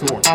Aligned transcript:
Peptalk. 0.00 0.26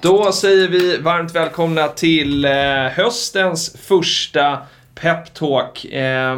Då 0.00 0.32
säger 0.32 0.68
vi 0.68 0.98
varmt 0.98 1.34
välkomna 1.34 1.88
till 1.88 2.44
eh, 2.44 2.52
höstens 2.92 3.76
första 3.76 4.58
Peptalk. 4.94 5.84
Eh, 5.84 6.36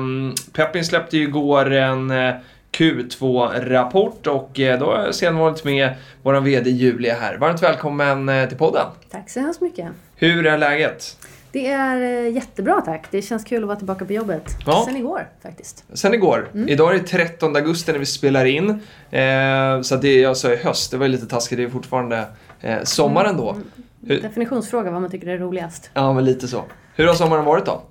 Peppin 0.53 0.85
släppte 0.85 1.17
ju 1.17 1.23
igår 1.23 1.73
en 1.73 2.11
eh, 2.11 2.35
Q2-rapport 2.73 4.27
och 4.27 4.61
eh, 4.61 4.79
då 4.79 4.87
har 4.87 5.05
jag 5.05 5.15
sedan 5.15 5.37
varit 5.37 5.65
med 5.65 5.95
vår 6.23 6.41
VD 6.41 6.71
Julia 6.71 7.15
här. 7.15 7.39
Varmt 7.39 7.63
välkommen 7.63 8.49
till 8.49 8.59
podden. 8.59 8.87
Tack 9.11 9.31
så 9.31 9.41
hemskt 9.41 9.61
mycket. 9.61 9.87
Hur 10.23 10.47
är 10.47 10.59
läget? 10.59 11.17
Det 11.53 11.67
är 11.67 12.01
eh, 12.01 12.33
jättebra 12.33 12.81
tack. 12.81 13.07
Det 13.11 13.23
känns 13.23 13.45
kul 13.45 13.63
att 13.63 13.67
vara 13.67 13.79
tillbaka 13.79 14.05
på 14.05 14.13
jobbet. 14.13 14.43
Ja. 14.67 14.83
Sen 14.87 14.97
igår 14.97 15.29
faktiskt. 15.43 15.85
Sen 15.93 16.15
igår. 16.15 16.49
Mm. 16.55 16.69
Idag 16.69 16.95
är 16.95 16.99
det 16.99 17.05
13 17.07 17.57
augusti 17.57 17.93
när 17.93 17.99
vi 17.99 18.07
spelar 18.07 18.45
in. 18.45 18.71
Eh, 19.11 19.81
så 19.83 19.97
det 19.97 20.23
är 20.23 20.29
alltså 20.29 20.53
i 20.53 20.57
höst. 20.57 20.91
Det 20.91 20.97
var 20.97 21.09
lite 21.09 21.27
taskigt. 21.27 21.59
Det 21.59 21.65
är 21.65 21.69
fortfarande 21.69 22.27
eh, 22.61 22.83
sommar 22.83 23.25
ändå. 23.25 23.51
Mm. 23.51 24.23
Definitionsfråga 24.23 24.91
vad 24.91 25.03
man 25.03 25.11
tycker 25.11 25.27
är 25.27 25.39
roligast. 25.39 25.91
Ja, 25.95 26.13
men 26.13 26.25
lite 26.25 26.49
så. 26.49 26.65
Hur 26.95 27.07
har 27.07 27.15
sommaren 27.15 27.45
varit 27.45 27.67
då? 27.67 27.83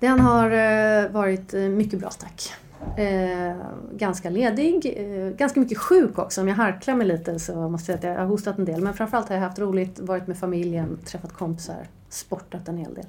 Den 0.00 0.20
har 0.20 0.50
eh, 0.50 1.10
varit 1.10 1.54
eh, 1.54 1.60
mycket 1.60 1.98
bra 1.98 2.10
tack. 2.10 2.52
Eh, 2.96 3.56
ganska 3.92 4.30
ledig, 4.30 4.94
eh, 4.96 5.36
ganska 5.36 5.60
mycket 5.60 5.78
sjuk 5.78 6.18
också. 6.18 6.40
Om 6.40 6.48
jag 6.48 6.54
harklar 6.54 6.94
mig 6.94 7.06
lite 7.06 7.38
så 7.38 7.68
måste 7.68 7.92
jag 7.92 8.00
säga 8.00 8.12
att 8.12 8.16
jag 8.16 8.24
har 8.24 8.30
hostat 8.30 8.58
en 8.58 8.64
del. 8.64 8.80
Men 8.80 8.94
framförallt 8.94 9.28
har 9.28 9.36
jag 9.36 9.42
haft 9.42 9.58
roligt, 9.58 9.98
varit 9.98 10.26
med 10.26 10.38
familjen, 10.38 10.98
träffat 11.04 11.32
kompisar, 11.32 11.86
sportat 12.08 12.68
en 12.68 12.78
hel 12.78 12.94
del. 12.94 13.06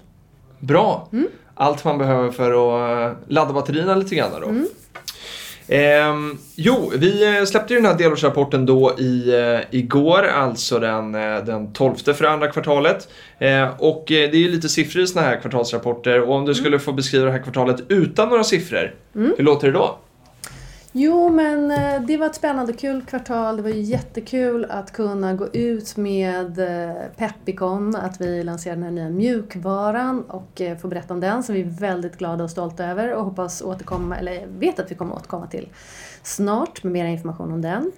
Bra. 0.59 1.07
Mm. 1.11 1.27
Allt 1.53 1.83
man 1.83 1.97
behöver 1.97 2.31
för 2.31 2.51
att 2.51 3.13
eh, 3.13 3.19
ladda 3.27 3.53
batterierna 3.53 3.95
lite 3.95 4.15
grann 4.15 4.31
då. 4.41 4.47
Mm. 4.47 4.67
Ehm, 5.69 6.37
jo, 6.55 6.91
vi 6.95 7.37
eh, 7.37 7.43
släppte 7.45 7.73
ju 7.73 7.79
den 7.79 7.91
här 7.91 7.97
delårsrapporten 7.97 8.65
då 8.65 8.95
i, 8.99 9.33
eh, 9.39 9.59
igår, 9.79 10.23
alltså 10.27 10.79
den, 10.79 11.15
eh, 11.15 11.43
den 11.45 11.73
12 11.73 11.95
för 12.13 12.23
andra 12.23 12.47
kvartalet. 12.47 13.07
Eh, 13.39 13.69
och 13.77 14.11
eh, 14.11 14.31
det 14.31 14.37
är 14.37 14.41
ju 14.41 14.51
lite 14.51 14.69
siffror 14.69 15.03
i 15.03 15.07
såna 15.07 15.25
här 15.25 15.41
kvartalsrapporter 15.41 16.21
och 16.21 16.35
om 16.35 16.45
du 16.45 16.55
skulle 16.55 16.79
få 16.79 16.91
beskriva 16.91 17.25
det 17.25 17.31
här 17.31 17.43
kvartalet 17.43 17.81
utan 17.87 18.29
några 18.29 18.43
siffror, 18.43 18.93
Mm. 19.15 19.33
hur 19.37 19.43
låter 19.43 19.67
det 19.67 19.73
då? 19.73 19.97
Jo, 20.91 21.29
men 21.29 21.71
eh, 21.71 22.01
det 22.01 22.17
var 22.17 22.25
ett 22.25 22.35
spännande 22.35 22.73
och 22.73 22.79
kul 22.79 23.01
kvartal. 23.01 23.57
Det 23.57 23.63
var 23.63 23.69
ju 23.69 23.81
jättekul 23.81 24.65
att 24.69 24.91
kunna 24.91 25.33
gå 25.33 25.47
ut 25.47 25.97
med 25.97 26.59
eh, 26.59 26.95
Pepicon, 27.17 27.95
att 27.95 28.21
vi 28.21 28.43
lanserar 28.43 28.75
den 28.75 28.83
här 28.83 28.91
nya 28.91 29.09
mjukvaran 29.09 30.23
och 30.23 30.61
eh, 30.61 30.77
få 30.77 30.87
berätta 30.87 31.13
om 31.13 31.19
den 31.19 31.43
som 31.43 31.55
vi 31.55 31.61
är 31.61 31.65
väldigt 31.65 32.17
glada 32.17 32.43
och 32.43 32.49
stolta 32.49 32.85
över 32.85 33.13
och 33.13 33.25
hoppas 33.25 33.61
återkomma, 33.61 34.17
eller 34.17 34.47
vet 34.47 34.79
att 34.79 34.91
vi 34.91 34.95
kommer 34.95 35.15
återkomma 35.15 35.47
till 35.47 35.69
snart 36.23 36.83
med 36.83 36.93
mer 36.93 37.05
information 37.05 37.51
om 37.51 37.61
den. 37.61 37.91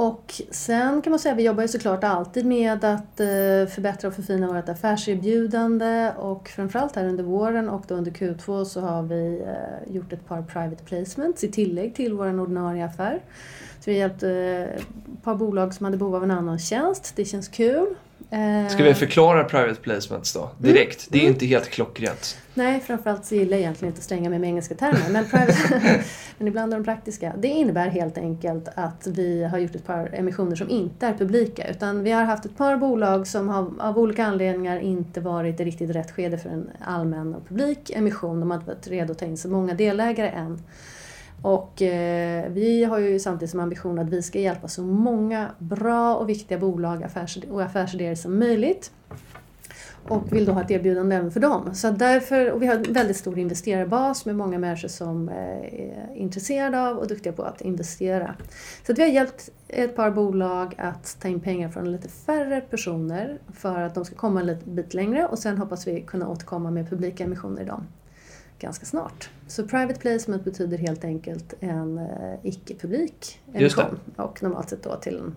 Och 0.00 0.42
sen 0.50 1.02
kan 1.02 1.10
man 1.10 1.18
säga 1.18 1.32
att 1.32 1.38
vi 1.38 1.44
jobbar 1.44 1.62
ju 1.62 1.68
såklart 1.68 2.04
alltid 2.04 2.46
med 2.46 2.84
att 2.84 3.20
eh, 3.20 3.26
förbättra 3.74 4.08
och 4.08 4.14
förfina 4.14 4.52
vårt 4.52 4.68
affärserbjudande 4.68 6.12
och 6.16 6.48
framförallt 6.48 6.96
här 6.96 7.06
under 7.06 7.24
våren 7.24 7.68
och 7.68 7.84
då 7.88 7.94
under 7.94 8.10
Q2 8.10 8.64
så 8.64 8.80
har 8.80 9.02
vi 9.02 9.42
eh, 9.46 9.94
gjort 9.94 10.12
ett 10.12 10.26
par 10.28 10.42
private 10.42 10.84
placements 10.84 11.44
i 11.44 11.48
tillägg 11.52 11.94
till 11.94 12.14
vår 12.14 12.40
ordinarie 12.40 12.84
affär. 12.84 13.22
Så 13.80 13.90
vi 13.90 13.92
har 13.92 14.08
hjälpt 14.08 14.22
eh, 14.22 14.30
ett 14.80 15.22
par 15.22 15.34
bolag 15.34 15.74
som 15.74 15.84
hade 15.84 15.96
behov 15.96 16.14
av 16.14 16.24
en 16.24 16.30
annan 16.30 16.58
tjänst. 16.58 17.12
Det 17.16 17.24
känns 17.24 17.48
kul. 17.48 17.94
Eh, 18.32 18.68
Ska 18.68 18.84
vi 18.84 18.94
förklara 18.94 19.44
private 19.44 19.80
placements 19.80 20.32
då? 20.32 20.50
Direkt. 20.58 21.06
Det 21.10 21.18
är 21.18 21.22
Mm. 21.22 21.32
inte 21.32 21.46
helt 21.46 21.68
klockrent. 21.70 22.36
Nej, 22.54 22.80
framförallt 22.80 23.24
så 23.24 23.34
gillar 23.34 23.52
jag 23.52 23.60
egentligen 23.60 23.92
inte 23.92 23.98
att 23.98 24.04
slänga 24.04 24.30
mig 24.30 24.38
med 24.38 24.48
engelska 24.48 24.74
termer. 24.74 25.10
Men, 25.10 25.24
private, 25.24 25.54
men 26.38 26.48
ibland 26.48 26.72
är 26.72 26.78
de 26.78 26.84
praktiska. 26.84 27.32
Det 27.38 27.48
innebär 27.48 27.88
helt 27.88 28.18
enkelt 28.18 28.68
att 28.74 29.06
vi 29.06 29.44
har 29.44 29.58
gjort 29.58 29.74
ett 29.74 29.86
par 29.86 30.14
emissioner 30.14 30.56
som 30.56 30.70
inte 30.70 31.06
är 31.06 31.14
publika. 31.14 31.68
Utan 31.68 32.02
vi 32.02 32.10
har 32.10 32.24
haft 32.24 32.44
ett 32.44 32.56
par 32.56 32.76
bolag 32.76 33.26
som 33.26 33.48
har 33.48 33.70
av 33.78 33.98
olika 33.98 34.24
anledningar 34.24 34.80
inte 34.80 35.20
varit 35.20 35.60
i 35.60 35.64
riktigt 35.64 35.90
rätt 35.90 36.10
skede 36.10 36.38
för 36.38 36.48
en 36.48 36.70
allmän 36.84 37.34
och 37.34 37.48
publik 37.48 37.90
emission. 37.90 38.40
De 38.40 38.50
har 38.50 38.58
inte 38.58 38.70
varit 38.70 38.88
redo 38.88 39.12
att 39.12 39.18
ta 39.18 39.24
in 39.26 39.36
så 39.36 39.48
många 39.48 39.74
delägare 39.74 40.28
än. 40.28 40.62
Och 41.42 41.82
eh, 41.82 42.50
vi 42.50 42.84
har 42.84 42.98
ju 42.98 43.18
samtidigt 43.18 43.50
som 43.50 43.60
ambition 43.60 43.98
att 43.98 44.08
vi 44.08 44.22
ska 44.22 44.38
hjälpa 44.38 44.68
så 44.68 44.82
många 44.82 45.50
bra 45.58 46.16
och 46.16 46.28
viktiga 46.28 46.58
bolag 46.58 47.02
affärs 47.02 47.38
och 47.50 47.62
affärsidéer 47.62 48.14
som 48.14 48.38
möjligt. 48.38 48.92
Och 50.08 50.32
vill 50.32 50.44
då 50.44 50.52
ha 50.52 50.62
ett 50.62 50.70
erbjudande 50.70 51.16
även 51.16 51.30
för 51.30 51.40
dem. 51.40 51.74
Så 51.74 51.90
därför, 51.90 52.50
och 52.50 52.62
vi 52.62 52.66
har 52.66 52.74
en 52.74 52.92
väldigt 52.92 53.16
stor 53.16 53.38
investerarbas 53.38 54.26
med 54.26 54.36
många 54.36 54.58
människor 54.58 54.88
som 54.88 55.28
eh, 55.28 55.34
är 55.34 56.14
intresserade 56.14 56.88
av 56.88 56.96
och 56.96 57.08
duktiga 57.08 57.32
på 57.32 57.42
att 57.42 57.60
investera. 57.60 58.34
Så 58.86 58.92
att 58.92 58.98
vi 58.98 59.02
har 59.02 59.10
hjälpt 59.10 59.50
ett 59.68 59.96
par 59.96 60.10
bolag 60.10 60.74
att 60.78 61.16
ta 61.20 61.28
in 61.28 61.40
pengar 61.40 61.68
från 61.68 61.92
lite 61.92 62.08
färre 62.08 62.60
personer 62.60 63.38
för 63.52 63.80
att 63.80 63.94
de 63.94 64.04
ska 64.04 64.14
komma 64.14 64.40
en 64.40 64.58
bit 64.64 64.94
längre 64.94 65.26
och 65.26 65.38
sen 65.38 65.58
hoppas 65.58 65.86
vi 65.86 66.00
kunna 66.00 66.28
återkomma 66.28 66.70
med 66.70 66.90
publika 66.90 67.24
emissioner 67.24 67.62
i 67.62 67.64
dem 67.64 67.86
ganska 68.60 68.86
snart. 68.86 69.30
Så 69.46 69.68
private 69.68 70.00
placement 70.00 70.44
betyder 70.44 70.78
helt 70.78 71.04
enkelt 71.04 71.54
en 71.60 71.98
eh, 71.98 72.38
icke-publik 72.42 73.40
emission 73.52 74.00
och 74.16 74.42
normalt 74.42 74.70
sett 74.70 74.82
då 74.82 74.96
till 74.96 75.16
en, 75.18 75.34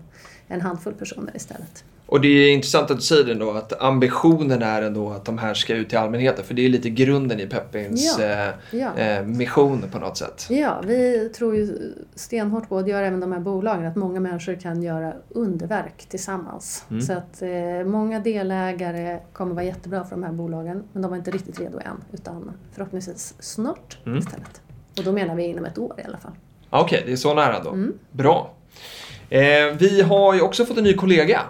en 0.48 0.60
handfull 0.60 0.94
personer 0.94 1.36
istället. 1.36 1.84
Och 2.14 2.20
det 2.20 2.28
är 2.28 2.52
intressant 2.52 2.90
att 2.90 2.96
du 2.96 3.02
säger 3.02 3.30
ändå 3.32 3.50
att 3.50 3.82
ambitionen 3.82 4.62
är 4.62 4.82
ändå 4.82 5.10
att 5.10 5.24
de 5.24 5.38
här 5.38 5.54
ska 5.54 5.74
ut 5.74 5.88
till 5.88 5.98
allmänheten. 5.98 6.44
För 6.44 6.54
det 6.54 6.64
är 6.64 6.68
lite 6.68 6.90
grunden 6.90 7.40
i 7.40 7.46
Peppins 7.46 8.16
Ja. 8.18 8.24
eh, 8.24 8.50
Ja. 8.70 8.94
eh, 8.96 9.24
mission 9.24 9.84
på 9.92 9.98
något 9.98 10.16
sätt. 10.16 10.46
Ja, 10.50 10.80
vi 10.86 11.28
tror 11.36 11.56
ju 11.56 11.92
stenhårt 12.14 12.68
på, 12.68 12.76
och 12.76 12.84
det 12.84 12.90
gör 12.90 13.02
även 13.02 13.20
de 13.20 13.32
här 13.32 13.40
bolagen, 13.40 13.86
att 13.86 13.96
många 13.96 14.20
människor 14.20 14.60
kan 14.60 14.82
göra 14.82 15.12
underverk 15.28 16.06
tillsammans. 16.08 16.84
Mm. 16.90 17.02
Så 17.02 17.12
att 17.12 17.42
eh, 17.42 17.84
många 17.86 18.20
delägare 18.20 19.18
kommer 19.32 19.54
vara 19.54 19.64
jättebra 19.64 20.04
för 20.04 20.10
de 20.10 20.22
här 20.22 20.32
bolagen, 20.32 20.82
men 20.92 21.02
de 21.02 21.10
var 21.10 21.16
inte 21.18 21.30
riktigt 21.30 21.60
redo 21.60 21.78
än, 21.78 22.04
utan 22.12 22.50
förhoppningsvis 22.74 23.34
snart 23.38 23.98
Mm. 24.06 24.18
istället. 24.18 24.60
Och 24.98 25.04
då 25.04 25.12
menar 25.12 25.34
vi 25.34 25.44
inom 25.44 25.64
ett 25.64 25.78
år 25.78 25.94
i 25.98 26.02
alla 26.06 26.18
fall. 26.18 26.32
Okej, 26.70 27.02
det 27.06 27.12
är 27.12 27.16
så 27.16 27.34
nära 27.34 27.62
då. 27.64 27.70
Mm. 27.70 27.92
Bra. 28.10 28.50
Eh, 29.30 29.40
vi 29.78 30.02
har 30.02 30.34
ju 30.34 30.40
också 30.40 30.64
fått 30.64 30.78
en 30.78 30.84
ny 30.84 30.94
kollega. 30.94 31.40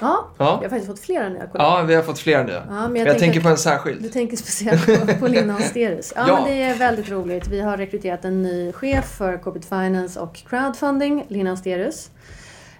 Ja, 0.00 0.28
Ja, 0.38 0.44
jag 0.44 0.54
har 0.56 0.60
faktiskt 0.68 0.86
fått 0.86 0.98
flera 1.00 1.28
nya 1.28 1.46
kollegor. 1.46 1.60
ja 1.78 1.82
vi 1.82 1.94
har 1.94 2.02
fått 2.02 2.18
flera 2.18 2.42
nya. 2.42 2.62
Ja, 2.70 2.88
men 2.88 2.96
jag 2.96 3.08
jag, 3.08 3.18
tänker 3.18 3.40
på 3.40 3.48
att- 3.48 3.52
en 3.52 3.58
särskild. 3.58 4.02
Du 4.02 4.08
tänker 4.08 4.36
speciellt 4.36 4.86
på, 4.86 5.14
på 5.20 5.26
Lina 5.28 5.54
Austerus. 5.54 6.12
Ja, 6.16 6.24
Ja. 6.28 6.34
Men 6.34 6.44
det 6.44 6.62
är 6.62 6.74
väldigt 6.78 7.10
roligt. 7.10 7.48
Vi 7.48 7.60
har 7.60 7.76
rekryterat 7.76 8.24
en 8.24 8.42
ny 8.42 8.72
chef 8.72 9.04
för 9.04 9.36
Corporate 9.38 9.68
Finance 9.68 10.20
och 10.20 10.34
Crowdfunding, 10.36 11.24
Lina 11.28 11.50
Austerus. 11.50 12.10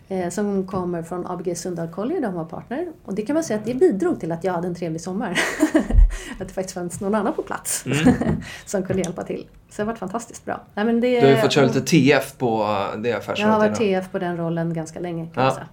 Eh, 0.08 0.28
som 0.28 0.66
kommer 0.66 1.02
från 1.02 1.26
ABG 1.26 1.56
Sundal 1.56 1.88
Collier, 1.88 2.20
de 2.20 2.34
var 2.34 2.44
partner. 2.44 2.86
Och 3.04 3.14
det 3.14 3.22
kan 3.22 3.34
man 3.34 3.44
säga 3.44 3.58
att 3.58 3.64
det 3.66 3.74
bidrog 3.74 4.20
till 4.20 4.32
att 4.32 4.44
jag 4.44 4.52
hade 4.52 4.68
en 4.68 4.74
trevlig 4.74 5.00
sommar. 5.00 5.30
att 6.40 6.48
det 6.48 6.54
faktiskt 6.54 6.74
fanns 6.74 7.00
någon 7.00 7.14
annan 7.14 7.32
på 7.34 7.42
plats 7.42 7.84
Mm. 7.86 8.14
som 8.66 8.82
kunde 8.82 9.02
hjälpa 9.02 9.22
till. 9.24 9.46
Så 9.70 9.76
det 9.76 9.82
har 9.82 9.86
varit 9.86 9.98
fantastiskt 9.98 10.44
bra. 10.44 10.60
Nej, 10.74 10.84
men 10.84 11.00
det, 11.00 11.20
Du 11.20 11.26
har 11.26 11.32
ju 11.34 11.40
fått 11.40 11.52
köra 11.52 11.66
lite 11.66 11.80
TF 11.80 12.38
på 12.38 12.62
eh, 12.94 13.00
det 13.00 13.08
jag 13.08 13.48
har 13.48 13.58
varit. 13.58 13.74
TF 13.78 14.10
på 14.12 14.18
den 14.18 14.36
rollen 14.36 14.74
ganska 14.74 15.00
länge 15.00 15.24
kan 15.24 15.32
Ja. 15.34 15.42
man 15.42 15.54
säga. 15.54 15.66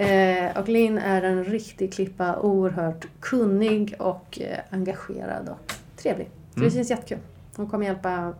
Eh, 0.00 0.58
och 0.58 0.68
Linn 0.68 0.98
är 0.98 1.22
en 1.22 1.44
riktig 1.44 1.92
klippa, 1.92 2.36
oerhört 2.36 3.06
kunnig 3.20 3.94
och 3.98 4.38
eh, 4.40 4.58
engagerad 4.70 5.48
och 5.48 5.72
trevlig. 6.02 6.28
Så 6.54 6.58
Mm. 6.60 6.68
det 6.68 6.74
känns 6.74 6.90
jättekul. 6.90 7.18
Hon 7.56 7.66
kommer 7.70 7.86
hjälpa 7.86 8.34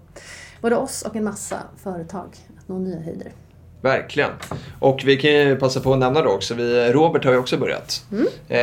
både 0.61 0.77
oss 0.77 1.03
och 1.03 1.17
en 1.17 1.25
massa 1.25 1.57
företag 1.83 2.29
att 2.59 2.69
nå 2.69 2.79
nya 2.79 3.01
höjder. 3.01 3.33
Verkligen. 3.81 4.31
Och 4.79 5.03
vi 5.05 5.17
kan 5.17 5.31
ju 5.31 5.57
passa 5.57 5.81
på 5.81 5.93
att 5.93 5.99
nämna 5.99 6.23
då 6.23 6.31
också, 6.31 6.55
vi, 6.55 6.93
Robert 6.93 7.25
har 7.25 7.33
ju 7.33 7.39
också 7.39 7.57
börjat. 7.59 8.05
Mm. 8.13 8.27
Eh, 8.49 8.59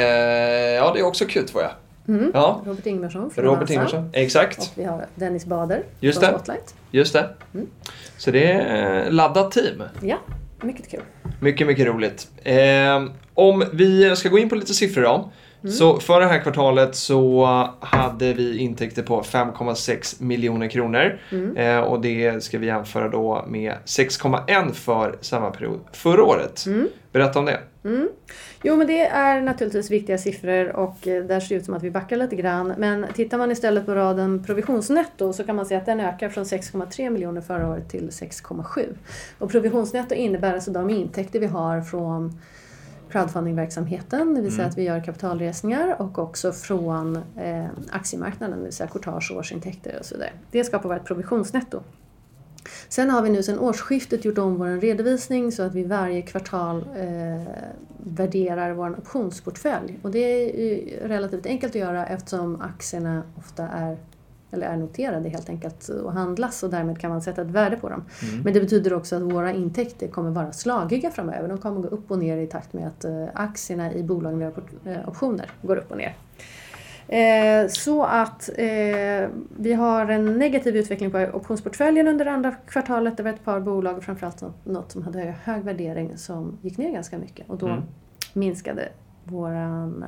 ja, 0.75 0.91
det 0.93 0.99
är 0.99 1.05
också 1.05 1.25
kul 1.25 1.47
tror 1.47 1.63
jag. 1.63 1.71
Mm. 2.15 2.31
Ja, 2.33 2.61
Robert 2.65 2.85
Ingvarsson 2.85 3.31
från 3.31 3.45
Robert. 3.45 3.69
Ingvarsson. 3.69 4.09
Exakt, 4.13 4.57
Och 4.57 4.67
vi 4.75 4.83
har 4.83 5.05
Dennis 5.15 5.45
Bader 5.45 5.83
Just 5.99 6.19
från 6.19 6.31
det. 6.31 6.37
Spotlight. 6.39 6.75
just 6.91 7.13
det. 7.13 7.29
Mm. 7.53 7.67
Så 8.17 8.31
det 8.31 8.51
är 8.51 9.05
eh, 9.05 9.11
laddat 9.11 9.51
team. 9.51 9.83
Ja, 10.01 10.17
mycket 10.61 10.89
kul. 10.89 11.01
Mycket, 11.39 11.67
mycket 11.67 11.87
roligt. 11.87 12.27
Eh, 12.43 13.05
om 13.33 13.63
vi 13.73 14.15
ska 14.15 14.29
gå 14.29 14.39
in 14.39 14.49
på 14.49 14.55
lite 14.55 14.73
siffror 14.73 15.03
då. 15.03 15.31
Mm. 15.63 15.73
Så 15.73 15.99
för 15.99 16.19
det 16.19 16.25
här 16.25 16.39
kvartalet 16.39 16.95
så 16.95 17.45
hade 17.79 18.33
vi 18.33 18.57
intäkter 18.57 19.03
på 19.03 19.21
5,6 19.21 20.23
miljoner 20.23 20.67
kronor. 20.67 21.19
Mm. 21.31 21.57
Eh, 21.57 21.79
och 21.79 22.01
det 22.01 22.43
ska 22.43 22.57
vi 22.57 22.67
jämföra 22.67 23.09
då 23.09 23.45
med 23.47 23.73
6,1 23.85 24.73
för 24.73 25.17
samma 25.21 25.51
period 25.51 25.79
förra 25.91 26.23
året. 26.23 26.65
Mm. 26.65 26.87
Berätta 27.11 27.39
om 27.39 27.45
det. 27.45 27.59
Mm. 27.83 28.09
Jo, 28.63 28.75
men 28.75 28.87
det 28.87 29.01
är 29.01 29.41
naturligtvis 29.41 29.91
viktiga 29.91 30.17
siffror 30.17 30.75
och 30.75 31.07
eh, 31.07 31.23
där 31.23 31.39
ser 31.39 31.49
det 31.49 31.55
ut 31.55 31.65
som 31.65 31.73
att 31.73 31.83
vi 31.83 31.91
backar 31.91 32.17
lite 32.17 32.35
grann. 32.35 32.73
Men 32.77 33.05
tittar 33.15 33.37
man 33.37 33.51
istället 33.51 33.85
på 33.85 33.95
raden 33.95 34.43
provisionsnetto 34.43 35.33
så 35.33 35.43
kan 35.43 35.55
man 35.55 35.65
se 35.65 35.75
att 35.75 35.85
den 35.85 35.99
ökar 35.99 36.29
från 36.29 36.43
6,3 36.43 37.09
miljoner 37.09 37.41
förra 37.41 37.69
året 37.69 37.89
till 37.89 38.09
6,7. 38.09 38.85
Och 39.39 39.51
provisionsnetto 39.51 40.15
innebär 40.15 40.53
alltså 40.53 40.71
de 40.71 40.89
intäkter 40.89 41.39
vi 41.39 41.45
har 41.45 41.81
från 41.81 42.39
crowdfundingverksamheten, 43.11 44.35
det 44.35 44.41
vill 44.41 44.51
säga 44.51 44.63
mm. 44.63 44.71
att 44.71 44.77
vi 44.77 44.83
gör 44.83 45.03
kapitalresningar 45.03 46.01
och 46.01 46.19
också 46.19 46.51
från 46.51 47.15
eh, 47.15 47.65
aktiemarknaden, 47.91 48.57
det 48.57 48.63
vill 48.63 48.73
säga 48.73 48.89
courtage, 48.89 49.31
årsintäkter 49.31 49.97
och 49.99 50.05
så 50.05 50.15
vidare. 50.15 50.31
Det 50.51 50.63
skapar 50.63 50.89
vårt 50.89 51.05
provisionsnetto. 51.05 51.81
Sen 52.89 53.09
har 53.09 53.21
vi 53.21 53.29
nu 53.29 53.43
sedan 53.43 53.59
årsskiftet 53.59 54.25
gjort 54.25 54.37
om 54.37 54.55
vår 54.55 54.81
redovisning 54.81 55.51
så 55.51 55.63
att 55.63 55.75
vi 55.75 55.83
varje 55.83 56.21
kvartal 56.21 56.85
eh, 56.95 57.47
värderar 57.97 58.71
vår 58.71 58.99
optionsportfölj. 58.99 59.99
Och 60.01 60.11
det 60.11 60.19
är 60.19 61.07
relativt 61.07 61.45
enkelt 61.45 61.71
att 61.71 61.81
göra 61.81 62.05
eftersom 62.05 62.61
aktierna 62.61 63.23
ofta 63.37 63.67
är 63.67 63.97
eller 64.51 64.67
är 64.67 64.77
noterade 64.77 65.29
helt 65.29 65.49
enkelt 65.49 65.89
och 65.89 66.13
handlas 66.13 66.63
och 66.63 66.69
därmed 66.69 66.99
kan 66.99 67.09
man 67.09 67.21
sätta 67.21 67.41
ett 67.41 67.51
värde 67.51 67.75
på 67.75 67.89
dem. 67.89 68.03
Mm. 68.29 68.43
Men 68.43 68.53
det 68.53 68.59
betyder 68.59 68.93
också 68.93 69.15
att 69.15 69.21
våra 69.21 69.53
intäkter 69.53 70.07
kommer 70.07 70.31
vara 70.31 70.51
slagiga 70.51 71.11
framöver. 71.11 71.47
De 71.47 71.57
kommer 71.57 71.81
gå 71.81 71.87
upp 71.87 72.11
och 72.11 72.19
ner 72.19 72.37
i 72.37 72.47
takt 72.47 72.73
med 72.73 72.87
att 72.87 73.05
eh, 73.05 73.25
aktierna 73.33 73.93
i 73.93 74.03
bolagen 74.03 74.39
vi 74.39 74.45
har 74.45 74.53
eh, 74.85 75.09
optioner 75.09 75.51
går 75.61 75.75
upp 75.75 75.91
och 75.91 75.97
ner. 75.97 76.15
Eh, 77.07 77.67
så 77.67 78.03
att 78.03 78.49
eh, 78.57 79.29
vi 79.57 79.73
har 79.73 80.07
en 80.07 80.37
negativ 80.37 80.75
utveckling 80.75 81.11
på 81.11 81.29
optionsportföljen 81.33 82.07
under 82.07 82.25
andra 82.25 82.51
kvartalet. 82.51 83.17
Det 83.17 83.23
var 83.23 83.29
ett 83.29 83.43
par 83.43 83.59
bolag, 83.59 84.03
framförallt 84.03 84.43
något 84.63 84.91
som 84.91 85.03
hade 85.03 85.35
hög 85.43 85.63
värdering, 85.63 86.17
som 86.17 86.57
gick 86.61 86.77
ner 86.77 86.91
ganska 86.91 87.17
mycket 87.17 87.49
och 87.49 87.57
då 87.57 87.67
mm. 87.67 87.83
minskade 88.33 88.89
våran, 89.23 90.05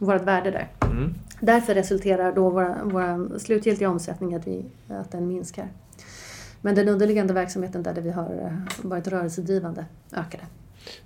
eh, 0.00 0.06
vårat 0.06 0.22
värde 0.22 0.50
där. 0.50 0.68
Mm. 0.80 1.14
Därför 1.40 1.74
resulterar 1.74 2.32
då 2.32 2.50
vår, 2.50 3.38
slutgiltiga 3.38 3.90
omsättning 3.90 4.34
att, 4.34 4.46
vi, 4.46 4.64
att 4.88 5.10
den 5.12 5.28
minskar. 5.28 5.68
Men 6.60 6.74
den 6.74 6.88
underliggande 6.88 7.34
verksamheten 7.34 7.82
där 7.82 7.94
vi 7.94 8.10
har 8.10 8.56
varit 8.82 9.08
rörelsedrivande 9.08 9.86
ökade. 10.12 10.44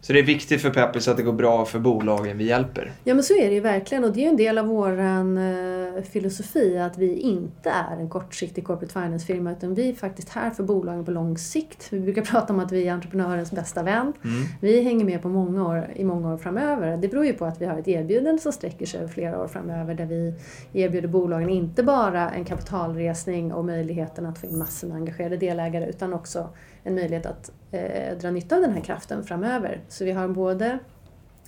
Så 0.00 0.12
det 0.12 0.18
är 0.18 0.22
viktigt 0.22 0.62
för 0.62 0.70
Peppis 0.70 1.08
att 1.08 1.16
det 1.16 1.22
går 1.22 1.32
bra 1.32 1.64
för 1.64 1.78
bolagen 1.78 2.38
vi 2.38 2.44
hjälper. 2.44 2.92
Ja 3.04 3.14
men 3.14 3.22
så 3.22 3.34
är 3.34 3.48
det 3.48 3.54
ju 3.54 3.60
verkligen 3.60 4.04
och 4.04 4.12
det 4.12 4.20
är 4.20 4.22
ju 4.22 4.28
en 4.28 4.36
del 4.36 4.58
av 4.58 4.66
vår 4.66 5.00
eh, 5.00 6.02
filosofi 6.12 6.78
att 6.78 6.98
vi 6.98 7.14
inte 7.14 7.70
är 7.70 7.96
en 7.96 8.08
kortsiktig 8.08 8.64
corporate 8.64 8.92
finance-firma 8.92 9.52
utan 9.52 9.74
vi 9.74 9.88
är 9.88 9.94
faktiskt 9.94 10.28
här 10.28 10.50
för 10.50 10.62
bolagen 10.62 11.04
på 11.04 11.10
lång 11.10 11.38
sikt. 11.38 11.86
Vi 11.90 12.00
brukar 12.00 12.22
prata 12.32 12.52
om 12.52 12.60
att 12.60 12.72
vi 12.72 12.88
är 12.88 12.92
entreprenörens 12.92 13.50
bästa 13.50 13.82
vän. 13.82 14.12
Mm. 14.24 14.44
Vi 14.60 14.82
hänger 14.82 15.04
med 15.04 15.22
på 15.22 15.28
många 15.28 15.68
år, 15.68 15.92
i 15.96 16.04
många 16.04 16.32
år 16.34 16.36
framöver. 16.36 16.96
Det 16.96 17.08
beror 17.08 17.26
ju 17.26 17.32
på 17.32 17.44
att 17.44 17.60
vi 17.60 17.66
har 17.66 17.78
ett 17.78 17.88
erbjudande 17.88 18.42
som 18.42 18.52
sträcker 18.52 18.86
sig 18.86 19.00
över 19.00 19.08
flera 19.08 19.42
år 19.42 19.48
framöver 19.48 19.94
där 19.94 20.06
vi 20.06 20.34
erbjuder 20.72 21.08
bolagen 21.08 21.48
inte 21.48 21.82
bara 21.82 22.30
en 22.30 22.44
kapitalresning 22.44 23.52
och 23.52 23.64
möjligheten 23.64 24.26
att 24.26 24.38
få 24.38 24.46
in 24.46 24.58
massor 24.58 24.88
med 24.88 24.96
engagerade 24.96 25.36
delägare 25.36 25.86
utan 25.86 26.12
också 26.12 26.48
en 26.88 26.94
möjlighet 26.94 27.26
att 27.26 27.52
eh, 27.70 28.18
dra 28.20 28.30
nytta 28.30 28.56
av 28.56 28.62
den 28.62 28.72
här 28.72 28.80
kraften 28.80 29.24
framöver. 29.24 29.80
Så 29.88 30.04
vi 30.04 30.12
har 30.12 30.28
både 30.28 30.78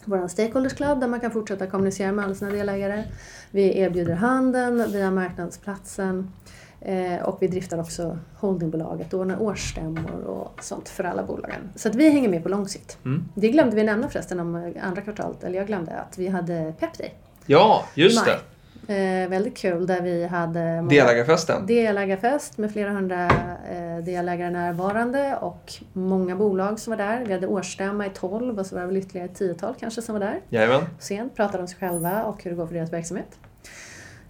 vår 0.05 0.29
Stakeholders 0.29 0.75
Club 0.75 1.01
där 1.01 1.09
man 1.09 1.21
kan 1.21 1.31
fortsätta 1.31 1.67
kommunicera 1.67 2.13
med 2.13 2.25
alla 2.25 2.35
sina 2.35 2.51
delägare. 2.51 3.05
Vi 3.51 3.79
erbjuder 3.79 4.15
handeln 4.15 4.93
via 4.93 5.11
marknadsplatsen 5.11 6.33
eh, 6.81 7.23
och 7.23 7.39
vi 7.41 7.49
driftar 7.49 7.81
också 7.81 8.19
holdingbolaget 8.35 9.15
och 9.15 9.21
ordnar 9.21 9.43
årsstämmor 9.43 10.25
och 10.25 10.65
sånt 10.65 10.89
för 10.89 11.05
alla 11.05 11.23
bolagen. 11.23 11.71
Så 11.75 11.89
att 11.89 11.95
vi 11.95 12.11
hänger 12.11 12.29
med 12.29 12.43
på 12.43 12.49
lång 12.49 12.69
sikt. 12.69 12.99
Mm. 13.05 13.25
Det 13.35 13.49
glömde 13.49 13.77
vi 13.77 13.85
nämna 13.85 14.09
förresten 14.09 14.41
om 14.41 14.75
andra 14.83 15.03
kvartalet, 15.03 15.45
eller 15.45 15.59
jag 15.59 15.67
glömde 15.67 15.93
att 15.93 16.19
vi 16.19 16.29
hade 16.29 16.75
Pep 16.79 16.99
Day. 16.99 17.15
Ja, 17.47 17.85
just 17.95 18.25
det. 18.25 18.39
Eh, 18.88 19.29
väldigt 19.29 19.56
kul 19.56 19.87
där 19.87 20.00
vi 20.00 20.27
hade 20.27 20.87
Delägarfesten? 20.91 21.67
Delägarfest 21.67 22.59
med 22.59 22.73
flera 22.73 22.91
hundra 22.91 23.25
eh, 23.71 24.05
delägare 24.05 24.50
närvarande 24.50 25.37
och 25.41 25.73
många 25.93 26.37
bolag 26.37 26.79
som 26.79 26.91
var 26.91 26.99
där. 26.99 27.25
Vi 27.27 27.32
hade 27.32 27.47
årsstämma 27.47 28.06
i 28.06 28.11
12 28.11 28.59
och 28.59 28.67
så 28.67 28.75
var 28.75 28.82
det 28.82 28.87
väl 28.87 28.97
ytterligare 28.97 29.29
ett 29.29 29.35
tiotal 29.35 29.75
kanske 29.81 30.03
som 30.03 30.12
var 30.12 30.21
där. 30.21 30.41
Jajamän. 30.49 30.82
Sen 30.99 31.31
pratade 31.31 31.62
om 31.62 31.69
sig 31.69 31.79
själva 31.79 32.25
och 32.25 32.44
hur 32.44 32.50
det 32.50 32.56
går 32.56 32.67
för 32.67 32.75
deras 32.75 32.93
verksamhet. 32.93 33.38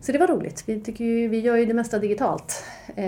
Så 0.02 0.12
det 0.12 0.19
var 0.19 0.26
roligt. 0.26 0.62
Vi, 0.67 0.81
tycker 0.81 1.05
ju, 1.05 1.29
vi 1.29 1.41
gör 1.41 1.56
ju 1.56 1.67
det 1.67 1.75
mesta 1.75 1.99
digitalt 1.99 2.64
eh, 2.97 3.05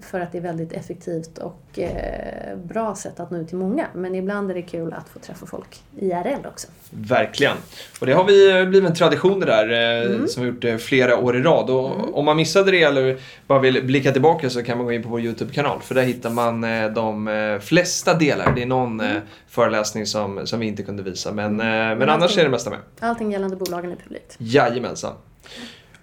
för 0.00 0.20
att 0.20 0.32
det 0.32 0.38
är 0.38 0.42
väldigt 0.42 0.72
effektivt 0.72 1.38
och 1.38 1.78
eh, 1.78 2.56
bra 2.56 2.94
sätt 2.94 3.20
att 3.20 3.30
nå 3.30 3.38
ut 3.38 3.48
till 3.48 3.56
många. 3.56 3.86
Men 3.94 4.14
ibland 4.14 4.50
är 4.50 4.54
det 4.54 4.62
kul 4.62 4.92
att 4.92 5.08
få 5.08 5.18
träffa 5.18 5.46
folk 5.46 5.82
IRL 5.96 6.46
också. 6.46 6.68
Verkligen. 6.90 7.56
Och 8.00 8.06
det 8.06 8.12
har 8.12 8.24
vi 8.24 8.66
blivit 8.66 8.90
en 8.90 8.96
tradition 8.96 9.40
det 9.40 9.46
där 9.46 9.70
eh, 9.72 10.10
mm. 10.14 10.28
som 10.28 10.42
vi 10.42 10.48
gjort 10.48 10.64
eh, 10.64 10.76
flera 10.76 11.16
år 11.16 11.36
i 11.36 11.42
rad. 11.42 11.70
Och 11.70 11.94
mm. 11.94 12.14
Om 12.14 12.24
man 12.24 12.36
missade 12.36 12.70
det 12.70 12.82
eller 12.82 13.18
bara 13.46 13.58
vill 13.58 13.84
blicka 13.84 14.12
tillbaka 14.12 14.50
så 14.50 14.62
kan 14.62 14.78
man 14.78 14.86
gå 14.86 14.92
in 14.92 15.02
på 15.02 15.08
vår 15.08 15.20
YouTube-kanal. 15.20 15.80
För 15.82 15.94
där 15.94 16.02
hittar 16.02 16.30
man 16.30 16.64
eh, 16.64 16.90
de 16.90 17.28
eh, 17.28 17.58
flesta 17.58 18.14
delar. 18.14 18.52
Det 18.54 18.62
är 18.62 18.66
någon 18.66 19.00
mm. 19.00 19.22
föreläsning 19.48 20.06
som, 20.06 20.46
som 20.46 20.60
vi 20.60 20.66
inte 20.66 20.82
kunde 20.82 21.02
visa. 21.02 21.32
Men, 21.32 21.56
men, 21.56 21.98
men 21.98 22.08
annars 22.08 22.38
är 22.38 22.44
det 22.44 22.50
mesta 22.50 22.70
med. 22.70 22.78
Allting 23.00 23.32
gällande 23.32 23.56
bolagen 23.56 23.92
är 23.92 23.96
publikt. 23.96 24.36
Jajamensan. 24.38 25.14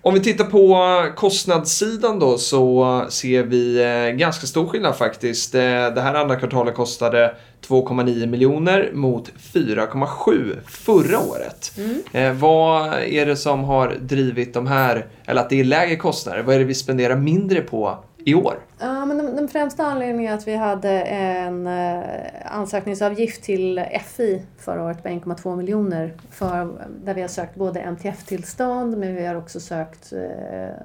Om 0.05 0.13
vi 0.13 0.19
tittar 0.19 0.45
på 0.45 0.77
kostnadssidan 1.15 2.19
då 2.19 2.37
så 2.37 3.05
ser 3.09 3.43
vi 3.43 3.83
eh, 3.83 4.17
ganska 4.17 4.47
stor 4.47 4.67
skillnad 4.67 4.95
faktiskt. 4.95 5.55
Eh, 5.55 5.61
det 5.61 6.01
här 6.01 6.13
andra 6.13 6.35
kvartalet 6.35 6.75
kostade 6.75 7.35
2,9 7.67 8.25
miljoner 8.27 8.91
mot 8.93 9.31
4,7 9.53 10.57
förra 10.67 11.19
året. 11.19 11.71
Mm. 11.77 12.01
Eh, 12.11 12.33
vad 12.33 12.93
är 12.93 13.25
det 13.25 13.35
som 13.35 13.63
har 13.63 13.95
drivit 14.01 14.53
de 14.53 14.67
här, 14.67 15.05
eller 15.25 15.41
att 15.41 15.49
det 15.49 15.59
är 15.59 15.63
lägre 15.63 15.95
kostnader? 15.95 16.43
Vad 16.43 16.55
är 16.55 16.59
det 16.59 16.65
vi 16.65 16.75
spenderar 16.75 17.15
mindre 17.15 17.61
på 17.61 18.03
i 18.25 18.35
år? 18.35 18.59
Ja, 19.05 19.09
men 19.09 19.17
den, 19.17 19.35
den 19.35 19.47
främsta 19.47 19.85
anledningen 19.85 20.33
är 20.33 20.37
att 20.37 20.47
vi 20.47 20.55
hade 20.55 21.01
en 21.01 21.67
eh, 21.67 22.03
ansökningsavgift 22.45 23.43
till 23.43 23.85
FI 24.05 24.45
förra 24.57 24.83
året 24.83 25.03
på 25.03 25.09
1,2 25.09 25.55
miljoner 25.55 26.13
för, 26.29 26.87
där 27.03 27.13
vi 27.13 27.21
har 27.21 27.27
sökt 27.27 27.55
både 27.55 27.79
MTF-tillstånd 27.79 28.97
men 28.97 29.15
vi 29.15 29.25
har 29.25 29.35
också 29.35 29.59
sökt 29.59 30.13
eh, 30.13 30.75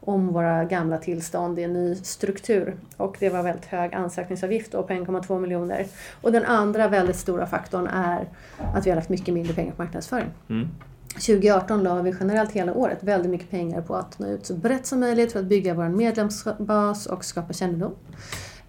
om 0.00 0.32
våra 0.32 0.64
gamla 0.64 0.98
tillstånd 0.98 1.58
i 1.58 1.62
en 1.62 1.72
ny 1.72 1.94
struktur. 1.94 2.76
Och 2.96 3.16
det 3.20 3.30
var 3.30 3.42
väldigt 3.42 3.66
hög 3.66 3.94
ansökningsavgift 3.94 4.72
då 4.72 4.82
på 4.82 4.92
1,2 4.92 5.40
miljoner. 5.40 5.86
Och 6.20 6.32
den 6.32 6.44
andra 6.44 6.88
väldigt 6.88 7.16
stora 7.16 7.46
faktorn 7.46 7.86
är 7.86 8.28
att 8.74 8.86
vi 8.86 8.90
har 8.90 8.96
lagt 8.96 9.08
mycket 9.08 9.34
mindre 9.34 9.54
pengar 9.54 9.72
på 9.72 9.82
marknadsföring. 9.82 10.30
Mm. 10.50 10.68
2018 11.14 11.82
la 11.82 12.02
vi 12.02 12.14
generellt 12.20 12.52
hela 12.52 12.74
året 12.74 13.02
väldigt 13.02 13.30
mycket 13.30 13.50
pengar 13.50 13.82
på 13.82 13.96
att 13.96 14.18
nå 14.18 14.26
ut 14.26 14.46
så 14.46 14.54
brett 14.54 14.86
som 14.86 15.00
möjligt 15.00 15.32
för 15.32 15.40
att 15.40 15.46
bygga 15.46 15.74
vår 15.74 15.88
medlemsbas 15.88 17.06
och 17.06 17.24
skapa 17.24 17.52
kännedom. 17.52 17.92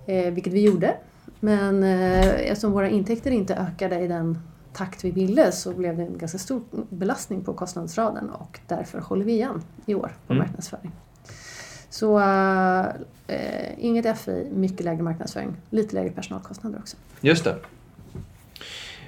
Eh, 0.05 0.33
vilket 0.33 0.53
vi 0.53 0.61
gjorde. 0.61 0.95
Men 1.39 1.83
eh, 1.83 2.29
eftersom 2.29 2.71
våra 2.71 2.89
intäkter 2.89 3.31
inte 3.31 3.55
ökade 3.55 3.99
i 3.99 4.07
den 4.07 4.39
takt 4.73 5.03
vi 5.03 5.11
ville 5.11 5.51
så 5.51 5.73
blev 5.73 5.97
det 5.97 6.03
en 6.03 6.17
ganska 6.17 6.37
stor 6.37 6.61
belastning 6.89 7.43
på 7.43 7.53
kostnadsraden 7.53 8.29
och 8.29 8.59
därför 8.67 8.99
håller 8.99 9.25
vi 9.25 9.31
igen 9.31 9.61
i 9.85 9.95
år 9.95 10.15
på 10.27 10.33
mm. 10.33 10.45
marknadsföring. 10.45 10.91
Så 11.89 12.19
eh, 13.27 13.85
inget 13.85 14.19
FI, 14.19 14.51
mycket 14.53 14.85
lägre 14.85 15.03
marknadsföring, 15.03 15.55
lite 15.69 15.95
lägre 15.95 16.11
personalkostnader 16.11 16.79
också. 16.79 16.97
Just 17.21 17.43
det. 17.43 17.55